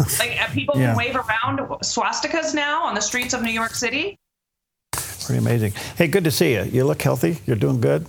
Like 0.18 0.52
people 0.52 0.74
Yeah. 0.78 0.88
can 0.88 0.96
wave 0.96 1.16
around 1.16 1.58
swastikas 1.82 2.54
now 2.54 2.84
on 2.84 2.94
the 2.94 3.00
streets 3.02 3.34
of 3.34 3.42
New 3.42 3.52
York 3.52 3.74
City? 3.74 4.16
pretty 5.26 5.38
amazing. 5.38 5.72
Hey, 5.96 6.08
good 6.08 6.24
to 6.24 6.30
see 6.30 6.54
you. 6.54 6.62
You 6.64 6.84
look 6.84 7.00
healthy. 7.00 7.38
You're 7.46 7.54
doing 7.56 7.80
good. 7.80 8.04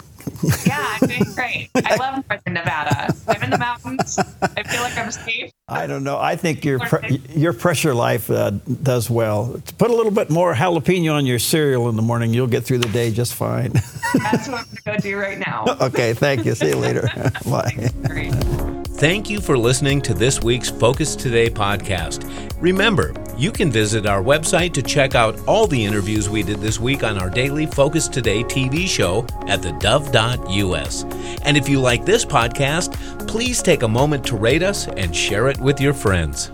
Yeah, 0.65 0.97
I'm 1.01 1.08
doing 1.08 1.23
great. 1.36 1.69
I 1.75 1.95
love 1.95 2.23
Northern 2.27 2.54
Nevada. 2.54 3.13
I'm 3.27 3.43
in 3.43 3.49
the 3.51 3.58
mountains. 3.60 4.17
I 4.17 4.63
feel 4.63 4.82
like 4.82 4.97
I'm 4.97 5.12
safe. 5.12 5.51
I 5.67 5.86
don't 5.86 6.04
know. 6.04 6.17
I 6.17 6.36
think 6.36 6.65
your 6.65 6.80
pre- 6.80 7.21
your 7.30 7.54
pressure 7.54 7.93
life 7.93 8.32
uh, 8.32 8.51
does 8.51 9.10
well. 9.10 9.62
Put 9.77 9.91
a 9.91 9.95
little 9.95 10.12
bit 10.12 10.32
more 10.32 10.54
jalapeno 10.56 11.13
on 11.13 11.25
your 11.27 11.38
cereal 11.39 11.89
in 11.89 11.95
the 11.95 12.01
morning. 12.01 12.34
You'll 12.34 12.47
get 12.47 12.63
through 12.63 12.80
the 12.80 12.89
day 12.89 13.12
just 13.12 13.36
fine. 13.36 13.71
That's 13.73 14.47
what 14.47 14.60
I'm 14.62 14.65
going 14.65 14.75
to 14.77 14.82
go 14.84 14.97
do 14.97 15.17
right 15.19 15.38
now. 15.38 15.65
okay, 15.82 16.13
thank 16.13 16.45
you. 16.45 16.56
See 16.56 16.69
you 16.69 16.75
later. 16.77 17.08
Bye. 17.45 18.81
Thank 19.02 19.32
you 19.32 19.42
for 19.42 19.58
listening 19.58 20.00
to 20.04 20.14
this 20.14 20.44
week's 20.44 20.70
Focus 20.70 21.16
Today 21.16 21.50
podcast. 21.50 22.32
Remember, 22.62 23.16
You 23.36 23.52
can 23.52 23.72
visit 23.72 24.06
our 24.06 24.22
website 24.22 24.72
to 24.74 24.84
check 24.84 25.16
out 25.16 25.40
all 25.48 25.66
the 25.66 25.84
interviews 25.84 26.30
we 26.30 26.44
did 26.44 26.60
this 26.60 26.80
week 26.80 27.04
on 27.04 27.18
our 27.18 27.32
daily 27.32 27.66
Focus 27.66 28.08
Today 28.08 28.44
TV 28.44 28.88
show 28.88 29.24
at 29.48 29.62
thedove.us. 29.62 31.04
And 31.42 31.58
if 31.58 31.68
you 31.68 31.80
like 31.80 32.06
this 32.06 32.24
podcast, 32.24 33.28
please 33.28 33.64
take 33.64 33.82
a 33.82 33.88
moment 33.88 34.24
to 34.28 34.38
rate 34.38 34.62
us 34.62 34.88
and 34.88 35.16
share 35.16 35.50
it 35.50 35.58
with 35.58 35.82
your 35.82 35.96
friends. 35.96 36.52